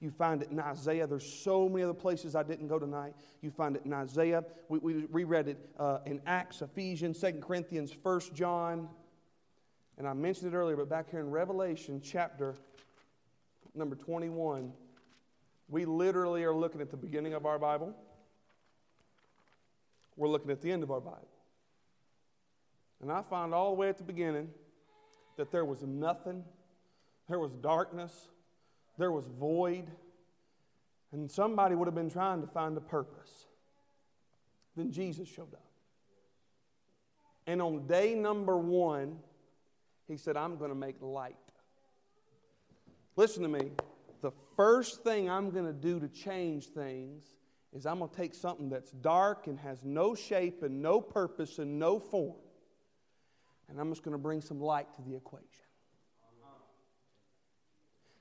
You 0.00 0.10
find 0.10 0.42
it 0.42 0.50
in 0.50 0.58
Isaiah. 0.58 1.06
There's 1.06 1.30
so 1.30 1.68
many 1.68 1.84
other 1.84 1.92
places 1.92 2.34
I 2.34 2.42
didn't 2.42 2.68
go 2.68 2.78
tonight. 2.78 3.14
You 3.42 3.50
find 3.50 3.76
it 3.76 3.82
in 3.84 3.92
Isaiah. 3.92 4.44
We, 4.68 4.78
we 4.78 5.04
reread 5.10 5.48
it 5.48 5.70
uh, 5.78 5.98
in 6.06 6.22
Acts, 6.26 6.62
Ephesians, 6.62 7.18
Second 7.18 7.42
Corinthians, 7.42 7.92
First 7.92 8.34
John. 8.34 8.88
And 9.98 10.08
I 10.08 10.14
mentioned 10.14 10.54
it 10.54 10.56
earlier, 10.56 10.76
but 10.76 10.88
back 10.88 11.10
here 11.10 11.20
in 11.20 11.30
Revelation 11.30 12.00
chapter 12.02 12.54
number 13.74 13.94
21, 13.94 14.72
we 15.68 15.84
literally 15.84 16.44
are 16.44 16.54
looking 16.54 16.80
at 16.80 16.90
the 16.90 16.96
beginning 16.96 17.34
of 17.34 17.44
our 17.44 17.58
Bible. 17.58 17.94
We're 20.16 20.28
looking 20.28 20.50
at 20.50 20.62
the 20.62 20.72
end 20.72 20.82
of 20.82 20.90
our 20.90 21.00
Bible. 21.00 21.28
And 23.02 23.10
I 23.10 23.22
find 23.22 23.54
all 23.54 23.70
the 23.70 23.76
way 23.76 23.88
at 23.88 23.98
the 23.98 24.04
beginning 24.04 24.48
that 25.36 25.50
there 25.50 25.64
was 25.64 25.82
nothing, 25.82 26.44
there 27.30 27.38
was 27.38 27.52
darkness, 27.52 28.28
there 28.98 29.10
was 29.10 29.26
void, 29.26 29.90
and 31.12 31.30
somebody 31.30 31.74
would 31.74 31.86
have 31.86 31.94
been 31.94 32.10
trying 32.10 32.42
to 32.42 32.46
find 32.46 32.76
a 32.76 32.80
purpose. 32.80 33.46
Then 34.76 34.92
Jesus 34.92 35.26
showed 35.26 35.54
up. 35.54 35.64
And 37.46 37.62
on 37.62 37.86
day 37.86 38.14
number 38.14 38.58
one, 38.58 39.16
he 40.06 40.18
said, 40.18 40.36
I'm 40.36 40.58
going 40.58 40.70
to 40.70 40.76
make 40.76 40.96
light. 41.00 41.36
Listen 43.16 43.42
to 43.44 43.48
me. 43.48 43.70
The 44.20 44.32
first 44.56 45.02
thing 45.02 45.30
I'm 45.30 45.50
going 45.50 45.64
to 45.64 45.72
do 45.72 45.98
to 45.98 46.08
change 46.08 46.66
things 46.66 47.24
is 47.72 47.86
I'm 47.86 48.00
going 48.00 48.10
to 48.10 48.16
take 48.16 48.34
something 48.34 48.68
that's 48.68 48.90
dark 48.90 49.46
and 49.46 49.58
has 49.60 49.82
no 49.82 50.14
shape 50.14 50.62
and 50.62 50.82
no 50.82 51.00
purpose 51.00 51.58
and 51.58 51.78
no 51.78 51.98
form 51.98 52.36
and 53.70 53.80
I'm 53.80 53.88
just 53.90 54.02
going 54.02 54.12
to 54.12 54.18
bring 54.18 54.40
some 54.40 54.60
light 54.60 54.92
to 54.94 55.02
the 55.02 55.14
equation. 55.14 55.46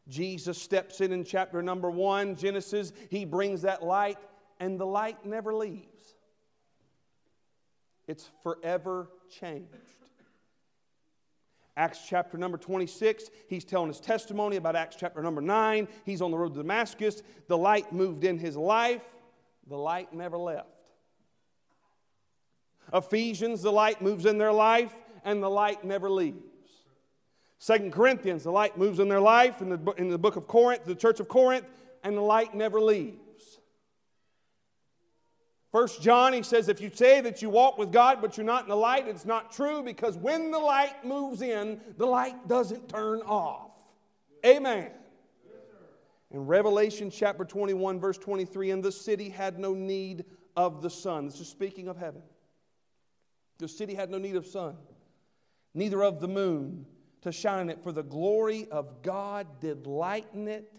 Jesus 0.09 0.61
steps 0.61 1.01
in 1.01 1.11
in 1.11 1.23
chapter 1.23 1.61
number 1.61 1.89
one, 1.89 2.35
Genesis. 2.35 2.91
He 3.09 3.25
brings 3.25 3.61
that 3.61 3.83
light, 3.83 4.17
and 4.59 4.79
the 4.79 4.85
light 4.85 5.25
never 5.25 5.53
leaves. 5.53 6.15
It's 8.07 8.29
forever 8.41 9.07
changed. 9.29 9.69
Acts 11.77 11.99
chapter 12.09 12.37
number 12.37 12.57
26, 12.57 13.29
he's 13.47 13.63
telling 13.63 13.87
his 13.87 14.01
testimony 14.01 14.57
about 14.57 14.75
Acts 14.75 14.97
chapter 14.99 15.21
number 15.21 15.39
9. 15.39 15.87
He's 16.03 16.21
on 16.21 16.31
the 16.31 16.37
road 16.37 16.53
to 16.55 16.61
Damascus. 16.61 17.23
The 17.47 17.57
light 17.57 17.93
moved 17.93 18.25
in 18.25 18.37
his 18.37 18.57
life, 18.57 19.03
the 19.65 19.77
light 19.77 20.11
never 20.13 20.37
left. 20.37 20.67
Ephesians, 22.91 23.61
the 23.61 23.71
light 23.71 24.01
moves 24.01 24.25
in 24.25 24.37
their 24.37 24.51
life, 24.51 24.93
and 25.23 25.41
the 25.41 25.49
light 25.49 25.85
never 25.85 26.09
leaves. 26.09 26.48
Second 27.59 27.91
Corinthians, 27.91 28.43
the 28.43 28.51
light 28.51 28.77
moves 28.77 28.99
in 28.99 29.09
their 29.09 29.19
life 29.19 29.61
in 29.61 29.69
the, 29.69 29.93
in 29.97 30.07
the 30.07 30.17
book 30.17 30.37
of 30.37 30.47
Corinth, 30.47 30.85
the 30.85 30.95
church 30.95 31.19
of 31.19 31.27
Corinth, 31.27 31.65
and 32.03 32.15
the 32.15 32.21
light 32.21 32.55
never 32.55 32.79
leaves. 32.79 33.59
First 35.69 36.01
John, 36.01 36.31
he 36.31 36.41
says, 36.41 36.69
if 36.69 36.79
you 36.79 36.89
say 36.91 37.19
that 37.21 37.41
you 37.41 37.49
walk 37.49 37.77
with 37.77 37.91
God, 37.91 38.19
but 38.21 38.37
you're 38.37 38.45
not 38.45 38.63
in 38.63 38.69
the 38.69 38.75
light, 38.75 39.07
it's 39.07 39.25
not 39.25 39.51
true 39.51 39.83
because 39.83 40.17
when 40.17 40.51
the 40.51 40.57
light 40.57 41.05
moves 41.05 41.41
in, 41.41 41.81
the 41.97 42.07
light 42.07 42.47
doesn't 42.47 42.87
turn 42.87 43.21
off. 43.21 43.71
Amen. 44.45 44.89
In 46.31 46.45
Revelation 46.45 47.11
chapter 47.11 47.43
21, 47.43 47.99
verse 47.99 48.17
23, 48.17 48.71
and 48.71 48.81
the 48.81 48.91
city 48.91 49.29
had 49.29 49.59
no 49.59 49.73
need 49.73 50.23
of 50.55 50.81
the 50.81 50.89
sun. 50.89 51.25
This 51.25 51.41
is 51.41 51.49
speaking 51.49 51.89
of 51.89 51.97
heaven. 51.97 52.21
The 53.57 53.67
city 53.67 53.95
had 53.95 54.09
no 54.09 54.17
need 54.17 54.37
of 54.37 54.47
sun, 54.47 54.77
neither 55.73 56.01
of 56.01 56.21
the 56.21 56.27
moon 56.29 56.85
to 57.21 57.31
shine 57.31 57.69
it, 57.69 57.81
for 57.83 57.91
the 57.91 58.03
glory 58.03 58.67
of 58.71 59.01
God 59.01 59.47
did 59.59 59.87
lighten 59.87 60.47
it, 60.47 60.71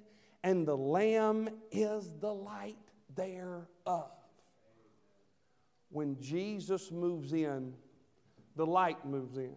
and 0.43 0.67
the 0.67 0.77
Lamb 0.77 1.49
is 1.71 2.13
the 2.21 2.33
light 2.33 2.77
thereof 3.15 4.11
when 5.91 6.19
Jesus 6.21 6.91
moves 6.91 7.33
in, 7.33 7.75
the 8.57 8.67
light 8.67 9.05
moves 9.05 9.37
in. 9.37 9.57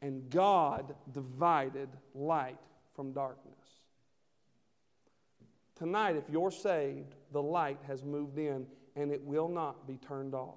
And 0.00 0.28
God 0.30 0.94
divided 1.12 1.88
light 2.14 2.58
from 2.94 3.12
darkness. 3.12 3.54
Tonight, 5.76 6.16
if 6.16 6.24
you're 6.28 6.50
saved, 6.50 7.14
the 7.32 7.42
light 7.42 7.78
has 7.86 8.04
moved 8.04 8.38
in 8.38 8.66
and 8.94 9.10
it 9.10 9.22
will 9.22 9.48
not 9.48 9.86
be 9.86 9.96
turned 9.96 10.34
off. 10.34 10.54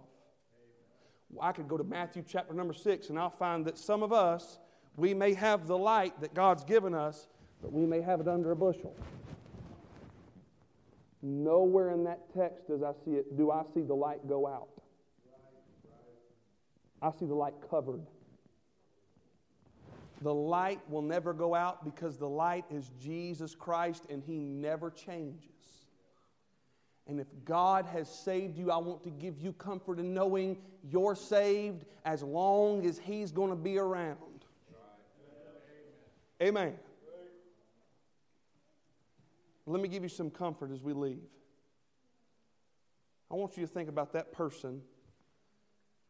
I 1.40 1.52
could 1.52 1.68
go 1.68 1.78
to 1.78 1.84
Matthew 1.84 2.24
chapter 2.28 2.54
number 2.54 2.74
six 2.74 3.10
and 3.10 3.18
I'll 3.18 3.30
find 3.30 3.66
that 3.66 3.78
some 3.78 4.04
of 4.04 4.12
us, 4.12 4.60
we 4.98 5.14
may 5.14 5.34
have 5.34 5.68
the 5.68 5.78
light 5.78 6.20
that 6.22 6.34
God's 6.34 6.64
given 6.64 6.94
us, 6.94 7.28
but 7.62 7.72
we 7.72 7.86
may 7.86 8.02
have 8.02 8.20
it 8.20 8.28
under 8.28 8.52
a 8.52 8.56
bushel. 8.56 8.96
Nowhere 11.22 11.92
in 11.92 12.04
that 12.04 12.34
text 12.36 12.68
does 12.68 12.84
I 12.84 12.92
see 13.04 13.12
it, 13.12 13.36
do 13.36 13.52
I 13.52 13.64
see 13.74 13.82
the 13.82 13.96
light 13.96 14.28
go 14.28 14.48
out. 14.48 14.70
I 17.02 17.12
see 17.12 17.26
the 17.26 17.36
light 17.36 17.56
covered. 17.70 18.02
The 20.22 20.34
light 20.34 20.80
will 20.90 21.02
never 21.02 21.34
go 21.34 21.54
out 21.54 21.84
because 21.84 22.18
the 22.18 22.30
light 22.30 22.66
is 22.72 22.92
Jesus 23.02 23.54
Christ 23.54 24.06
and 24.10 24.24
He 24.24 24.38
never 24.40 24.90
changes. 24.90 25.50
And 27.08 27.20
if 27.20 27.28
God 27.44 27.86
has 27.86 28.10
saved 28.10 28.58
you, 28.58 28.72
I 28.72 28.78
want 28.78 29.04
to 29.04 29.12
give 29.12 29.40
you 29.40 29.54
comfort 29.54 30.00
in 30.00 30.14
knowing 30.14 30.58
you're 30.90 31.16
saved 31.16 31.86
as 32.06 32.24
long 32.24 32.86
as 32.86 32.98
He's 32.98 33.32
going 33.32 33.50
to 33.50 33.56
be 33.56 33.78
around. 33.78 34.18
Amen. 36.42 36.74
Let 39.66 39.82
me 39.82 39.88
give 39.88 40.04
you 40.04 40.10
some 40.10 40.30
comfort 40.30 40.72
as 40.72 40.84
we 40.84 40.94
leave. 40.94 41.24
I 43.32 43.36
want 43.36 43.58
you 43.58 43.66
to 43.66 43.72
think 43.72 43.90
about 43.90 44.14
that 44.14 44.32
person 44.32 44.82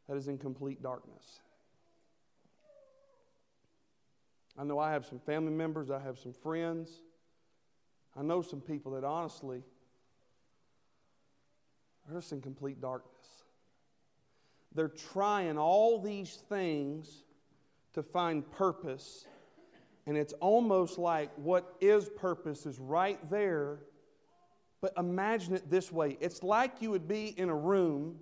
that 0.08 0.18
is 0.18 0.28
in 0.28 0.38
complete 0.38 0.82
darkness. 0.82 1.40
I 4.58 4.64
know 4.64 4.80
I 4.80 4.92
have 4.92 5.06
some 5.06 5.20
family 5.20 5.52
members, 5.52 5.90
I 5.92 6.00
have 6.00 6.18
some 6.18 6.34
friends, 6.34 6.90
I 8.18 8.22
know 8.22 8.42
some 8.42 8.62
people 8.62 8.94
that 8.94 9.04
honestly 9.04 9.64
are 12.08 12.14
just 12.14 12.32
in 12.32 12.42
complete 12.42 12.80
darkness. 12.82 13.12
They're 14.74 14.88
trying 14.88 15.58
all 15.58 16.00
these 16.00 16.42
things 16.50 17.24
to 17.94 18.04
find 18.04 18.50
purpose 18.52 19.26
and 20.08 20.18
it's 20.18 20.34
almost 20.34 20.98
like 20.98 21.32
what 21.36 21.76
is 21.82 22.10
purpose 22.10 22.65
is 22.65 22.80
right 22.80 23.20
there. 23.30 23.80
But 24.82 24.94
imagine 24.98 25.56
it 25.56 25.70
this 25.70 25.91
way 25.91 26.18
it's 26.22 26.44
like 26.44 26.82
you 26.82 26.91
would 26.91 27.08
be 27.08 27.28
in 27.38 27.50
a 27.50 27.56
room 27.56 28.20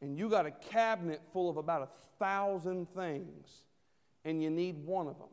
and 0.00 0.18
you 0.18 0.28
got 0.28 0.44
a 0.44 0.50
cabinet 0.50 1.22
full 1.32 1.48
of 1.48 1.56
about 1.56 1.82
a 1.82 1.88
thousand 2.18 2.88
things, 2.94 3.62
and 4.24 4.42
you 4.42 4.50
need 4.50 4.84
one 4.84 5.06
of 5.06 5.18
them. 5.18 5.28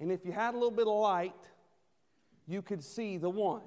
And 0.00 0.10
if 0.10 0.24
you 0.24 0.32
had 0.32 0.54
a 0.54 0.56
little 0.56 0.70
bit 0.72 0.86
of 0.86 0.94
light, 0.94 1.34
you 2.46 2.62
could 2.62 2.82
see 2.82 3.16
the 3.16 3.30
one. 3.30 3.62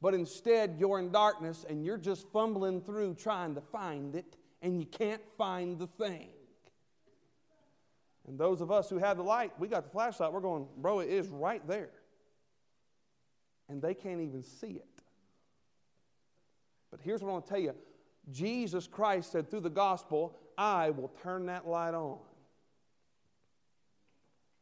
But 0.00 0.14
instead, 0.14 0.76
you're 0.78 0.98
in 0.98 1.10
darkness 1.10 1.64
and 1.68 1.84
you're 1.84 1.96
just 1.96 2.28
fumbling 2.32 2.80
through 2.80 3.14
trying 3.14 3.54
to 3.54 3.60
find 3.60 4.14
it, 4.14 4.36
and 4.60 4.78
you 4.78 4.86
can't 4.86 5.22
find 5.38 5.78
the 5.78 5.86
thing. 5.86 6.30
And 8.26 8.38
those 8.38 8.60
of 8.60 8.70
us 8.70 8.88
who 8.88 8.98
have 8.98 9.16
the 9.16 9.22
light, 9.22 9.52
we 9.58 9.68
got 9.68 9.84
the 9.84 9.90
flashlight, 9.90 10.32
we're 10.32 10.40
going, 10.40 10.66
bro, 10.78 11.00
it 11.00 11.10
is 11.10 11.28
right 11.28 11.66
there. 11.68 11.90
And 13.68 13.82
they 13.82 13.94
can't 13.94 14.20
even 14.20 14.42
see 14.42 14.68
it. 14.68 14.88
But 16.90 17.00
here's 17.02 17.22
what 17.22 17.30
I 17.30 17.32
want 17.32 17.46
to 17.46 17.50
tell 17.50 17.60
you 17.60 17.74
Jesus 18.30 18.86
Christ 18.86 19.32
said 19.32 19.50
through 19.50 19.60
the 19.60 19.70
gospel, 19.70 20.38
I 20.56 20.90
will 20.90 21.12
turn 21.22 21.46
that 21.46 21.66
light 21.66 21.94
on. 21.94 22.18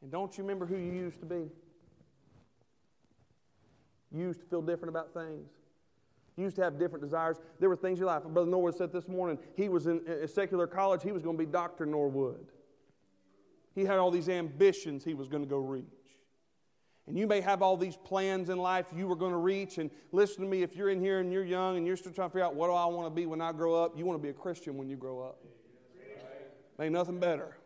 And 0.03 0.11
don't 0.11 0.37
you 0.37 0.42
remember 0.42 0.66
who 0.66 0.77
you 0.77 0.92
used 0.92 1.20
to 1.20 1.27
be? 1.27 1.48
You 4.11 4.25
used 4.27 4.40
to 4.40 4.46
feel 4.46 4.62
different 4.62 4.88
about 4.88 5.14
things. 5.14 5.48
You 6.37 6.44
used 6.44 6.57
to 6.57 6.62
have 6.62 6.79
different 6.79 7.05
desires. 7.05 7.37
There 7.61 7.68
were 7.68 7.77
things 7.77 7.98
in 7.98 8.07
your 8.07 8.07
life. 8.07 8.25
Brother 8.25 8.51
Norwood 8.51 8.75
said 8.75 8.92
this 8.92 9.07
morning 9.07 9.38
he 9.55 9.68
was 9.68 9.87
in 9.87 10.01
a 10.09 10.27
secular 10.27 10.66
college, 10.66 11.03
he 11.03 11.12
was 11.12 11.22
going 11.22 11.37
to 11.37 11.44
be 11.44 11.51
Dr. 11.51 11.87
Norwood. 11.87 12.46
He 13.74 13.85
had 13.85 13.98
all 13.98 14.11
these 14.11 14.28
ambitions 14.28 15.04
he 15.04 15.14
was 15.14 15.28
going 15.28 15.42
to 15.42 15.48
go 15.48 15.58
reach. 15.58 15.85
And 17.06 17.18
you 17.18 17.26
may 17.26 17.40
have 17.40 17.62
all 17.62 17.76
these 17.76 17.96
plans 17.96 18.48
in 18.48 18.58
life 18.58 18.87
you 18.94 19.08
were 19.08 19.16
going 19.16 19.32
to 19.32 19.38
reach. 19.38 19.78
And 19.78 19.90
listen 20.12 20.42
to 20.42 20.48
me, 20.48 20.62
if 20.62 20.76
you're 20.76 20.90
in 20.90 21.00
here 21.00 21.18
and 21.18 21.32
you're 21.32 21.44
young 21.44 21.76
and 21.76 21.87
you're 21.87 21.96
still 21.96 22.12
trying 22.12 22.28
to 22.28 22.32
figure 22.32 22.44
out 22.44 22.54
what 22.54 22.68
do 22.68 22.74
I 22.74 22.87
want 22.87 23.06
to 23.06 23.11
be 23.11 23.26
when 23.26 23.40
I 23.40 23.52
grow 23.52 23.74
up, 23.74 23.98
you 23.98 24.04
want 24.04 24.18
to 24.18 24.22
be 24.22 24.28
a 24.28 24.35
Christian 24.35 24.76
when 24.76 24.88
you 24.88 24.96
grow 24.96 25.20
up. 25.20 25.38
Ain't 26.80 26.92
nothing 26.92 27.18
better. 27.18 27.56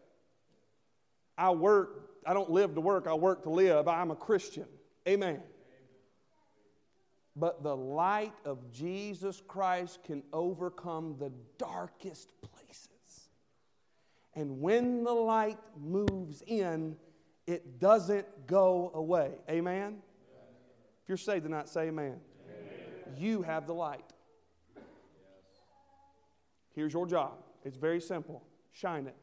I 1.39 1.51
work, 1.51 2.11
I 2.27 2.35
don't 2.35 2.51
live 2.51 2.75
to 2.75 2.81
work, 2.81 3.07
I 3.07 3.15
work 3.15 3.43
to 3.43 3.51
live. 3.51 3.89
I'm 3.89 4.11
a 4.11 4.17
Christian. 4.17 4.67
Amen. 5.07 5.43
But 7.37 7.63
the 7.63 7.77
light 7.77 8.33
of 8.47 8.73
Jesus 8.73 9.43
Christ 9.47 10.03
can 10.03 10.23
overcome 10.33 11.17
the 11.19 11.31
darkest 11.59 12.31
places. 12.41 12.56
And 14.37 14.61
when 14.61 15.03
the 15.03 15.13
light 15.13 15.59
moves 15.83 16.43
in, 16.47 16.97
it 17.47 17.81
doesn't 17.81 18.47
go 18.47 18.91
away. 18.95 19.33
Amen? 19.49 20.03
If 21.03 21.09
you're 21.09 21.17
saved 21.17 21.45
tonight, 21.45 21.69
say 21.69 21.89
amen. 21.89 22.21
amen. 22.45 23.17
You 23.17 23.43
have 23.43 23.67
the 23.67 23.73
light. 23.73 24.05
Here's 26.75 26.93
your 26.93 27.07
job 27.07 27.33
it's 27.65 27.77
very 27.77 28.01
simple 28.01 28.43
shine 28.73 29.07
it. 29.07 29.17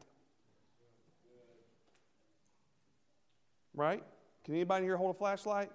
Right? 3.72 4.02
Can 4.44 4.54
anybody 4.54 4.84
here 4.84 4.96
hold 4.96 5.14
a 5.14 5.18
flashlight? 5.18 5.70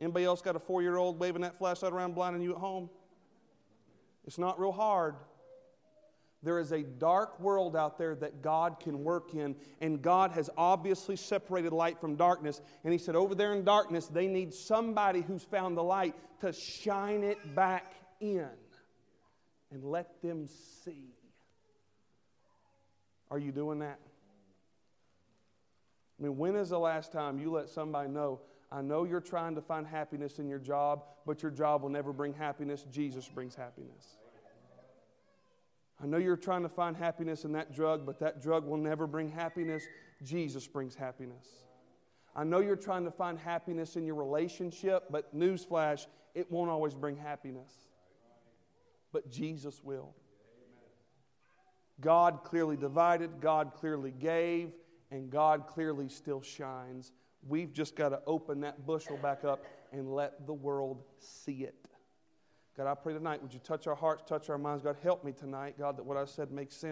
Anybody 0.00 0.24
else 0.24 0.42
got 0.42 0.56
a 0.56 0.58
four 0.58 0.82
year 0.82 0.96
old 0.96 1.18
waving 1.18 1.42
that 1.42 1.56
flashlight 1.58 1.92
around 1.92 2.14
blinding 2.14 2.42
you 2.42 2.52
at 2.52 2.58
home? 2.58 2.90
It's 4.24 4.38
not 4.38 4.60
real 4.60 4.72
hard. 4.72 5.16
There 6.42 6.58
is 6.58 6.72
a 6.72 6.82
dark 6.82 7.38
world 7.38 7.76
out 7.76 7.98
there 7.98 8.14
that 8.16 8.40
God 8.40 8.80
can 8.80 9.04
work 9.04 9.34
in, 9.34 9.54
and 9.80 10.00
God 10.00 10.30
has 10.32 10.48
obviously 10.56 11.16
separated 11.16 11.72
light 11.72 12.00
from 12.00 12.16
darkness. 12.16 12.62
And 12.82 12.92
He 12.92 12.98
said, 12.98 13.14
Over 13.14 13.34
there 13.34 13.52
in 13.52 13.62
darkness, 13.62 14.06
they 14.06 14.26
need 14.26 14.54
somebody 14.54 15.20
who's 15.20 15.42
found 15.42 15.76
the 15.76 15.82
light 15.82 16.14
to 16.40 16.52
shine 16.52 17.24
it 17.24 17.54
back 17.54 17.92
in 18.20 18.48
and 19.70 19.84
let 19.84 20.22
them 20.22 20.48
see. 20.84 21.14
Are 23.30 23.38
you 23.38 23.52
doing 23.52 23.80
that? 23.80 23.98
I 26.18 26.22
mean, 26.22 26.36
when 26.36 26.56
is 26.56 26.70
the 26.70 26.78
last 26.78 27.12
time 27.12 27.38
you 27.38 27.50
let 27.52 27.68
somebody 27.68 28.08
know, 28.08 28.40
I 28.72 28.82
know 28.82 29.04
you're 29.04 29.20
trying 29.20 29.54
to 29.56 29.60
find 29.60 29.86
happiness 29.86 30.38
in 30.38 30.48
your 30.48 30.58
job, 30.58 31.04
but 31.26 31.42
your 31.42 31.50
job 31.50 31.82
will 31.82 31.90
never 31.90 32.12
bring 32.12 32.32
happiness. 32.32 32.84
Jesus 32.90 33.28
brings 33.28 33.54
happiness. 33.54 34.16
I 36.02 36.06
know 36.06 36.16
you're 36.16 36.36
trying 36.36 36.62
to 36.62 36.68
find 36.68 36.96
happiness 36.96 37.44
in 37.44 37.52
that 37.52 37.74
drug, 37.74 38.06
but 38.06 38.18
that 38.20 38.42
drug 38.42 38.66
will 38.66 38.78
never 38.78 39.06
bring 39.06 39.28
happiness. 39.28 39.84
Jesus 40.22 40.66
brings 40.66 40.94
happiness. 40.94 41.46
I 42.34 42.44
know 42.44 42.60
you're 42.60 42.76
trying 42.76 43.04
to 43.04 43.10
find 43.10 43.38
happiness 43.38 43.96
in 43.96 44.06
your 44.06 44.14
relationship, 44.14 45.04
but 45.10 45.36
newsflash, 45.36 46.06
it 46.34 46.50
won't 46.50 46.70
always 46.70 46.94
bring 46.94 47.16
happiness. 47.16 47.70
But 49.12 49.30
Jesus 49.30 49.82
will. 49.82 50.14
God 52.00 52.44
clearly 52.44 52.76
divided, 52.76 53.40
God 53.40 53.72
clearly 53.74 54.12
gave, 54.12 54.72
and 55.10 55.28
God 55.28 55.66
clearly 55.66 56.08
still 56.08 56.40
shines. 56.40 57.12
We've 57.46 57.72
just 57.72 57.94
got 57.94 58.10
to 58.10 58.20
open 58.26 58.60
that 58.60 58.86
bushel 58.86 59.18
back 59.18 59.44
up 59.44 59.64
and 59.92 60.14
let 60.14 60.46
the 60.46 60.54
world 60.54 61.02
see 61.18 61.64
it. 61.64 61.89
God, 62.76 62.86
I 62.86 62.94
pray 62.94 63.12
tonight, 63.12 63.42
would 63.42 63.52
you 63.52 63.60
touch 63.60 63.86
our 63.86 63.94
hearts, 63.94 64.22
touch 64.26 64.48
our 64.48 64.58
minds? 64.58 64.82
God, 64.82 64.96
help 65.02 65.24
me 65.24 65.32
tonight, 65.32 65.74
God, 65.78 65.96
that 65.96 66.04
what 66.04 66.16
I 66.16 66.24
said 66.24 66.50
makes 66.50 66.76
sense. 66.76 66.88